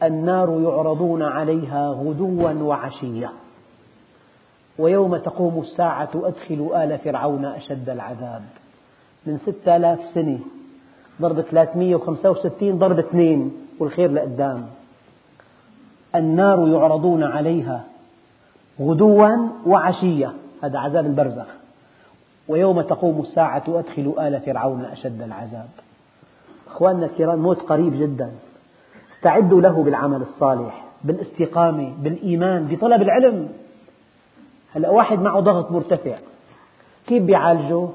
النار 0.02 0.60
يعرضون 0.60 1.22
عليها 1.22 1.90
غدوا 1.90 2.52
وعشيا 2.52 3.30
ويوم 4.78 5.16
تقوم 5.16 5.60
الساعة 5.60 6.10
أدخلوا 6.14 6.84
آل 6.84 6.98
فرعون 6.98 7.44
أشد 7.44 7.88
العذاب. 7.88 8.42
من 9.26 9.38
ستة 9.38 9.76
آلاف 9.76 9.98
سنة 10.14 10.38
ضرب 11.22 11.40
365 11.40 12.78
ضرب 12.78 12.98
اثنين 12.98 13.52
والخير 13.78 14.12
لقدام. 14.12 14.66
النار 16.14 16.68
يعرضون 16.68 17.22
عليها 17.22 17.84
غدوا 18.80 19.48
وعشيا 19.66 20.32
هذا 20.62 20.78
عذاب 20.78 21.06
البرزخ. 21.06 21.46
ويوم 22.48 22.80
تقوم 22.80 23.20
الساعة 23.20 23.64
أدخلوا 23.68 24.28
آل 24.28 24.40
فرعون 24.40 24.84
أشد 24.84 25.22
العذاب. 25.22 25.68
أخواننا 26.68 27.06
الكرام 27.06 27.38
موت 27.38 27.60
قريب 27.60 28.00
جدا. 28.00 28.30
استعدوا 29.16 29.60
له 29.60 29.82
بالعمل 29.82 30.22
الصالح 30.22 30.84
بالاستقامة 31.04 31.92
بالإيمان 31.98 32.66
بطلب 32.66 33.02
العلم. 33.02 33.48
هلا 34.74 34.90
واحد 34.90 35.18
معه 35.18 35.40
ضغط 35.40 35.70
مرتفع. 35.70 36.16
كيف 37.06 37.22
بيعالجه؟ 37.22 37.88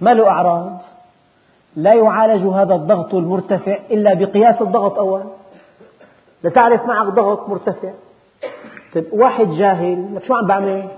ما 0.00 0.10
له 0.10 0.28
أعراض. 0.28 0.78
لا 1.76 1.94
يعالج 1.94 2.46
هذا 2.46 2.74
الضغط 2.74 3.14
المرتفع 3.14 3.78
إلا 3.90 4.14
بقياس 4.14 4.62
الضغط 4.62 4.98
أول. 4.98 5.22
لتعرف 6.44 6.86
معك 6.86 7.06
ضغط 7.06 7.48
مرتفع؟ 7.48 7.90
طيب 8.94 9.06
واحد 9.12 9.50
جاهل 9.50 10.14
لك 10.14 10.24
شو 10.24 10.34
عم 10.34 10.46
بعمل؟ 10.46 10.88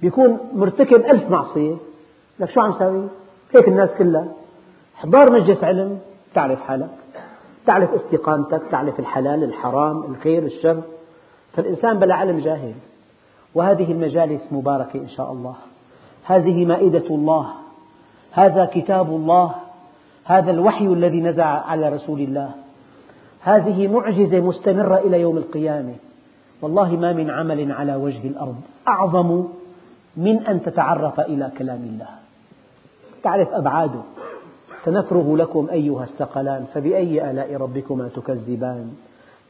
بيكون 0.00 0.38
مرتكب 0.52 1.06
ألف 1.06 1.30
معصية. 1.30 1.76
لك 2.38 2.50
شو 2.50 2.60
عم 2.60 2.72
سوي؟ 2.78 3.08
هيك 3.54 3.68
الناس 3.68 3.90
كلها. 3.98 4.28
احضار 4.98 5.32
مجلس 5.32 5.64
علم 5.64 5.98
تعرف 6.34 6.62
حالك. 6.62 6.90
تعرف 7.66 7.90
استقامتك 7.94 8.62
تعرف 8.70 9.00
الحلال 9.00 9.44
الحرام 9.44 10.04
الخير 10.04 10.42
الشر. 10.42 10.82
فالإنسان 11.52 11.98
بلا 11.98 12.14
علم 12.14 12.38
جاهل. 12.38 12.74
وهذه 13.54 13.92
المجالس 13.92 14.52
مباركة 14.52 15.00
إن 15.00 15.08
شاء 15.08 15.32
الله. 15.32 15.54
هذه 16.24 16.64
مائدة 16.64 17.06
الله. 17.10 17.46
هذا 18.32 18.64
كتاب 18.64 19.08
الله. 19.08 19.54
هذا 20.24 20.50
الوحي 20.50 20.86
الذي 20.86 21.20
نزل 21.20 21.40
على 21.40 21.88
رسول 21.88 22.20
الله. 22.20 22.50
هذه 23.40 23.88
معجزة 23.88 24.40
مستمرة 24.40 24.98
إلى 24.98 25.20
يوم 25.20 25.36
القيامة. 25.36 25.94
والله 26.62 26.96
ما 26.96 27.12
من 27.12 27.30
عمل 27.30 27.72
على 27.72 27.94
وجه 27.94 28.28
الأرض 28.28 28.56
أعظم 28.88 29.44
من 30.16 30.46
أن 30.46 30.62
تتعرف 30.62 31.20
إلى 31.20 31.52
كلام 31.58 31.82
الله. 31.82 32.08
تعرف 33.22 33.48
أبعاده. 33.48 34.00
سنفرغ 34.84 35.36
لكم 35.36 35.68
أيها 35.72 36.04
الثقلان. 36.04 36.64
فبأي 36.74 37.30
آلاء 37.30 37.56
ربكما 37.56 38.08
تكذبان؟ 38.08 38.92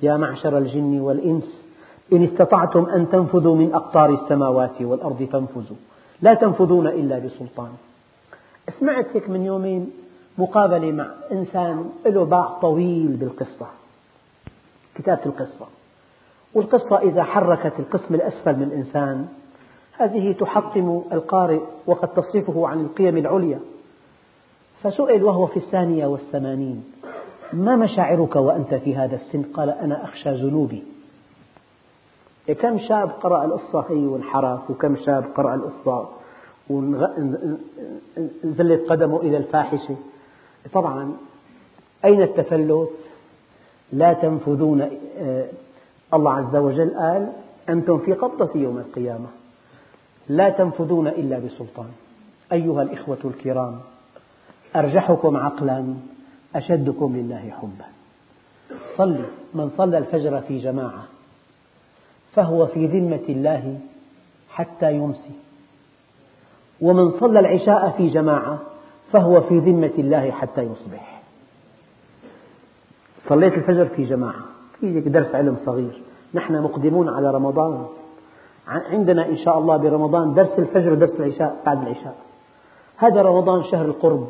يا 0.02 0.16
معشر 0.16 0.58
الجن 0.58 1.00
والإنس 1.00 1.63
إن 2.12 2.24
استطعتم 2.24 2.84
أن 2.84 3.08
تنفذوا 3.10 3.56
من 3.56 3.74
أقطار 3.74 4.10
السماوات 4.10 4.82
والأرض 4.82 5.28
فانفذوا. 5.32 5.76
لا 6.22 6.34
تنفذون 6.34 6.86
إلا 6.86 7.18
بسلطان. 7.18 7.72
سمعت 8.80 9.06
هيك 9.14 9.30
من 9.30 9.44
يومين 9.44 9.90
مقابلة 10.38 10.92
مع 10.92 11.06
إنسان 11.32 11.90
له 12.06 12.24
باع 12.24 12.48
طويل 12.62 13.06
بالقصة 13.06 13.66
كتابة 14.94 15.26
القصة. 15.26 15.66
والقصة 16.54 16.98
إذا 16.98 17.22
حركت 17.22 17.72
القسم 17.78 18.14
الأسفل 18.14 18.56
من 18.56 18.62
الإنسان 18.62 19.28
هذه 19.98 20.32
تحطم 20.32 21.02
القارئ 21.12 21.60
وقد 21.86 22.08
تصرفه 22.08 22.68
عن 22.68 22.80
القيم 22.80 23.16
العليا. 23.16 23.60
فسئل 24.82 25.24
وهو 25.24 25.46
في 25.46 25.56
الثانية 25.56 26.06
والثمانين 26.06 26.84
ما 27.52 27.76
مشاعرك 27.76 28.36
وأنت 28.36 28.74
في 28.74 28.96
هذا 28.96 29.16
السن؟ 29.16 29.42
قال 29.42 29.70
أنا 29.70 30.04
أخشى 30.04 30.30
ذنوبي 30.30 30.82
كم 32.52 32.78
شاب 32.78 33.08
قرأ 33.08 33.44
القصة 33.44 33.84
هي 33.88 34.06
وانحرف 34.06 34.70
وكم 34.70 34.96
شاب 34.96 35.24
قرأ 35.36 35.54
القصة 35.54 36.08
ونزلت 36.70 38.00
قدمه 38.90 39.20
إلى 39.20 39.36
الفاحشة. 39.36 39.96
طبعا 40.72 41.16
أين 42.04 42.22
التفلت؟ 42.22 42.90
لا 43.92 44.12
تنفذون 44.12 44.90
آه، 45.18 45.46
الله 46.14 46.32
عز 46.32 46.56
وجل 46.56 46.90
قال 46.90 47.32
أنتم 47.68 47.98
في 47.98 48.12
قبضة 48.12 48.60
يوم 48.60 48.78
القيامة. 48.78 49.26
لا 50.28 50.50
تنفذون 50.50 51.08
إلا 51.08 51.38
بسلطان. 51.38 51.88
أيها 52.52 52.82
الإخوة 52.82 53.18
الكرام 53.24 53.80
أرجحكم 54.76 55.36
عقلا 55.36 55.94
أشدكم 56.56 57.16
لله 57.16 57.52
حبا. 57.60 57.84
صلي 58.96 59.24
من 59.54 59.70
صلى 59.76 59.98
الفجر 59.98 60.40
في 60.40 60.58
جماعة 60.58 61.13
فهو 62.34 62.66
في 62.66 62.86
ذمة 62.86 63.24
الله 63.28 63.78
حتى 64.50 64.92
يمسي. 64.92 65.32
ومن 66.80 67.10
صلى 67.10 67.40
العشاء 67.40 67.90
في 67.90 68.08
جماعة 68.08 68.58
فهو 69.12 69.40
في 69.40 69.58
ذمة 69.58 69.92
الله 69.98 70.30
حتى 70.30 70.62
يصبح. 70.62 71.22
صليت 73.28 73.54
الفجر 73.54 73.86
في 73.86 74.04
جماعة 74.04 74.44
في 74.80 75.00
درس 75.00 75.34
علم 75.34 75.56
صغير. 75.56 76.02
نحن 76.34 76.62
مقدمون 76.62 77.08
على 77.08 77.30
رمضان. 77.30 77.86
عندنا 78.66 79.26
إن 79.26 79.36
شاء 79.36 79.58
الله 79.58 79.76
برمضان 79.76 80.34
درس 80.34 80.58
الفجر 80.58 80.92
ودرس 80.92 81.20
العشاء 81.20 81.62
بعد 81.66 81.82
العشاء. 81.82 82.16
هذا 82.96 83.22
رمضان 83.22 83.64
شهر 83.64 83.84
القرب 83.84 84.28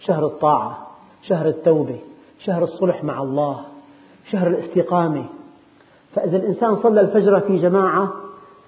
شهر 0.00 0.26
الطاعة 0.26 0.86
شهر 1.22 1.48
التوبة 1.48 1.98
شهر 2.38 2.62
الصلح 2.62 3.04
مع 3.04 3.22
الله 3.22 3.64
شهر 4.30 4.46
الاستقامة. 4.46 5.24
فإذا 6.18 6.36
الإنسان 6.36 6.76
صلى 6.76 7.00
الفجر 7.00 7.40
في 7.40 7.56
جماعة 7.56 8.12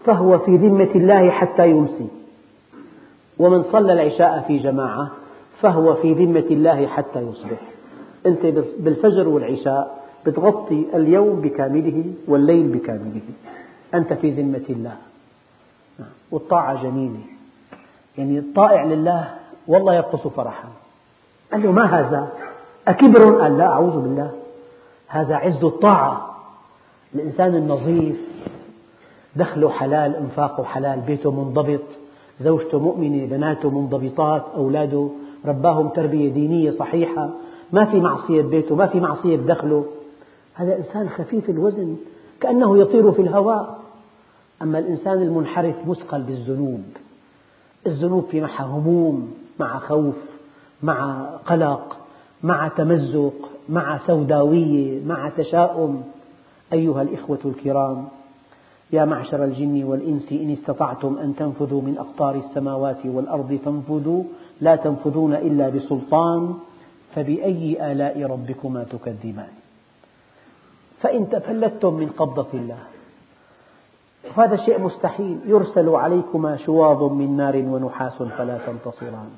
فهو 0.04 0.38
في 0.38 0.56
ذمة 0.56 0.90
الله 0.94 1.30
حتى 1.30 1.70
يمسي. 1.70 2.08
ومن 3.38 3.62
صلى 3.62 3.92
العشاء 3.92 4.44
في 4.48 4.58
جماعة 4.58 5.10
فهو 5.60 5.94
في 5.94 6.12
ذمة 6.12 6.46
الله 6.50 6.86
حتى 6.86 7.20
يصبح. 7.20 7.60
أنت 8.26 8.46
بالفجر 8.78 9.28
والعشاء 9.28 10.04
بتغطي 10.26 10.86
اليوم 10.94 11.40
بكامله 11.40 12.04
والليل 12.28 12.68
بكامله. 12.68 13.20
أنت 13.94 14.12
في 14.12 14.30
ذمة 14.30 14.64
الله. 14.70 14.96
والطاعة 16.30 16.82
جميلة. 16.82 17.20
يعني 18.18 18.38
الطائع 18.38 18.84
لله 18.84 19.34
والله 19.66 19.94
يرقص 19.94 20.26
فرحا. 20.26 20.68
قال 21.52 21.62
له 21.62 21.72
ما 21.72 21.84
هذا؟ 21.84 22.28
أكبر 22.88 23.42
قال 23.42 23.58
لا 23.58 23.66
أعوذ 23.66 24.00
بالله. 24.00 24.30
هذا 25.06 25.36
عز 25.36 25.64
الطاعة. 25.64 26.29
الإنسان 27.14 27.54
النظيف 27.54 28.16
دخله 29.36 29.70
حلال 29.70 30.16
إنفاقه 30.16 30.64
حلال 30.64 31.00
بيته 31.00 31.30
منضبط 31.30 31.80
زوجته 32.40 32.78
مؤمنة 32.78 33.26
بناته 33.26 33.70
منضبطات 33.70 34.42
أولاده 34.54 35.08
رباهم 35.46 35.88
تربية 35.88 36.32
دينية 36.32 36.70
صحيحة 36.70 37.30
ما 37.72 37.84
في 37.84 38.00
معصية 38.00 38.42
ببيته 38.42 38.74
ما 38.74 38.86
في 38.86 39.00
معصية 39.00 39.36
بدخله. 39.36 39.84
هذا 40.54 40.76
إنسان 40.76 41.08
خفيف 41.08 41.50
الوزن 41.50 41.96
كأنه 42.40 42.78
يطير 42.78 43.12
في 43.12 43.22
الهواء. 43.22 43.80
أما 44.62 44.78
الإنسان 44.78 45.22
المنحرف 45.22 45.74
مثقل 45.86 46.22
بالذنوب. 46.22 46.82
الذنوب 47.86 48.24
في 48.30 48.40
معها 48.40 48.64
هموم 48.64 49.34
مع 49.60 49.78
خوف 49.78 50.16
مع 50.82 51.24
قلق 51.46 51.96
مع 52.42 52.68
تمزق 52.68 53.34
مع 53.68 53.98
سوداوية 54.06 55.04
مع 55.04 55.28
تشاؤم. 55.28 56.02
أيها 56.72 57.02
الإخوة 57.02 57.38
الكرام 57.44 58.08
يا 58.92 59.04
معشر 59.04 59.44
الجن 59.44 59.84
والإنس 59.84 60.32
إن 60.32 60.50
استطعتم 60.50 61.18
أن 61.18 61.36
تنفذوا 61.36 61.82
من 61.82 61.98
أقطار 61.98 62.34
السماوات 62.34 63.06
والأرض 63.06 63.58
فانفذوا 63.64 64.22
لا 64.60 64.76
تنفذون 64.76 65.34
إلا 65.34 65.68
بسلطان 65.68 66.54
فبأي 67.14 67.92
آلاء 67.92 68.22
ربكما 68.22 68.84
تكذبان؟ 68.84 69.52
فإن 71.00 71.28
تفلتم 71.28 71.94
من 71.94 72.08
قبضة 72.08 72.46
الله. 72.54 72.78
وهذا 74.36 74.56
شيء 74.56 74.80
مستحيل. 74.80 75.38
يرسل 75.46 75.88
عليكما 75.88 76.56
شواظ 76.56 77.12
من 77.12 77.36
نار 77.36 77.56
ونحاس 77.56 78.22
فلا 78.22 78.58
تنتصران. 78.66 79.30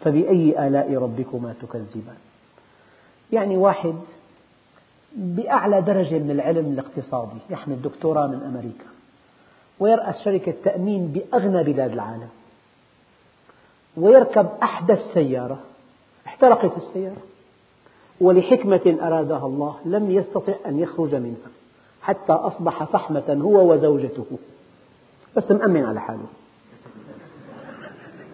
فبأي 0.00 0.66
آلاء 0.66 0.94
ربكما 0.94 1.54
تكذبان؟ 1.62 2.16
يعني 3.32 3.56
واحد 3.56 3.94
بأعلى 5.16 5.80
درجة 5.80 6.18
من 6.18 6.30
العلم 6.30 6.66
الاقتصادي 6.66 7.38
يحمل 7.50 7.82
دكتوراه 7.82 8.26
من 8.26 8.42
أمريكا. 8.42 8.84
ويرأس 9.80 10.24
شركة 10.24 10.54
تأمين 10.64 11.06
بأغنى 11.06 11.62
بلاد 11.62 11.92
العالم. 11.92 12.28
ويركب 13.96 14.48
أحدث 14.62 14.98
سيارة 15.14 15.58
احترقت 16.26 16.76
السيارة. 16.76 17.22
ولحكمة 18.20 18.98
أرادها 19.02 19.46
الله 19.46 19.76
لم 19.84 20.10
يستطع 20.10 20.52
أن 20.66 20.78
يخرج 20.78 21.14
منها 21.14 21.50
حتى 22.02 22.32
أصبح 22.32 22.84
فحمة 22.84 23.38
هو 23.42 23.72
وزوجته. 23.72 24.26
بس 25.36 25.50
مأمن 25.50 25.84
على 25.84 26.00
حاله. 26.00 26.26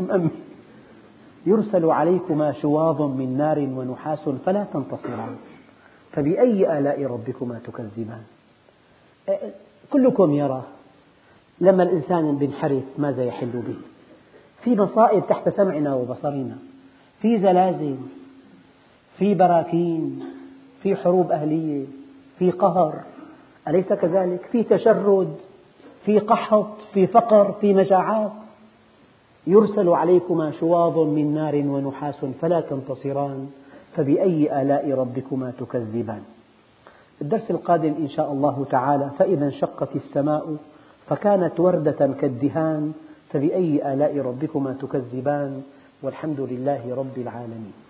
مأمن. 0.00 0.30
يرسل 1.46 1.84
عليكما 1.84 2.52
شواظ 2.52 3.02
من 3.02 3.36
نار 3.38 3.58
ونحاس 3.58 4.28
فلا 4.28 4.64
تنتصران. 4.72 5.36
فبأي 6.14 6.78
آلاء 6.78 7.04
ربكما 7.04 7.60
تكذبان؟ 7.66 8.22
كلكم 9.92 10.32
يرى 10.32 10.62
لما 11.60 11.82
الإنسان 11.82 12.36
بينحرف 12.36 12.82
ماذا 12.98 13.24
يحل 13.24 13.50
به؟ 13.52 13.76
في 14.64 14.76
مصائب 14.76 15.26
تحت 15.26 15.48
سمعنا 15.48 15.94
وبصرنا 15.94 16.56
في 17.22 17.38
زلازل 17.38 17.96
في 19.18 19.34
براكين 19.34 20.24
في 20.82 20.96
حروب 20.96 21.32
أهلية 21.32 21.84
في 22.38 22.50
قهر 22.50 23.00
أليس 23.68 23.92
كذلك؟ 23.92 24.40
في 24.52 24.62
تشرد 24.62 25.36
في 26.04 26.18
قحط 26.18 26.80
في 26.94 27.06
فقر 27.06 27.52
في 27.52 27.74
مجاعات 27.74 28.32
يرسل 29.46 29.88
عليكما 29.88 30.50
شواظ 30.50 30.98
من 30.98 31.34
نار 31.34 31.54
ونحاس 31.54 32.24
فلا 32.40 32.60
تنتصران. 32.60 33.50
فبأي 33.96 34.62
آلاء 34.62 34.90
ربكما 34.90 35.52
تكذبان؟ 35.60 36.22
الدرس 37.22 37.50
القادم 37.50 37.94
إن 37.98 38.08
شاء 38.08 38.32
الله 38.32 38.66
تعالى 38.70 39.10
فإذا 39.18 39.44
انشقت 39.44 39.96
السماء 39.96 40.56
فكانت 41.08 41.60
وردة 41.60 42.10
كالدهان 42.20 42.92
فبأي 43.32 43.92
آلاء 43.92 44.18
ربكما 44.18 44.76
تكذبان؟ 44.80 45.62
والحمد 46.02 46.40
لله 46.40 46.94
رب 46.94 47.18
العالمين. 47.18 47.83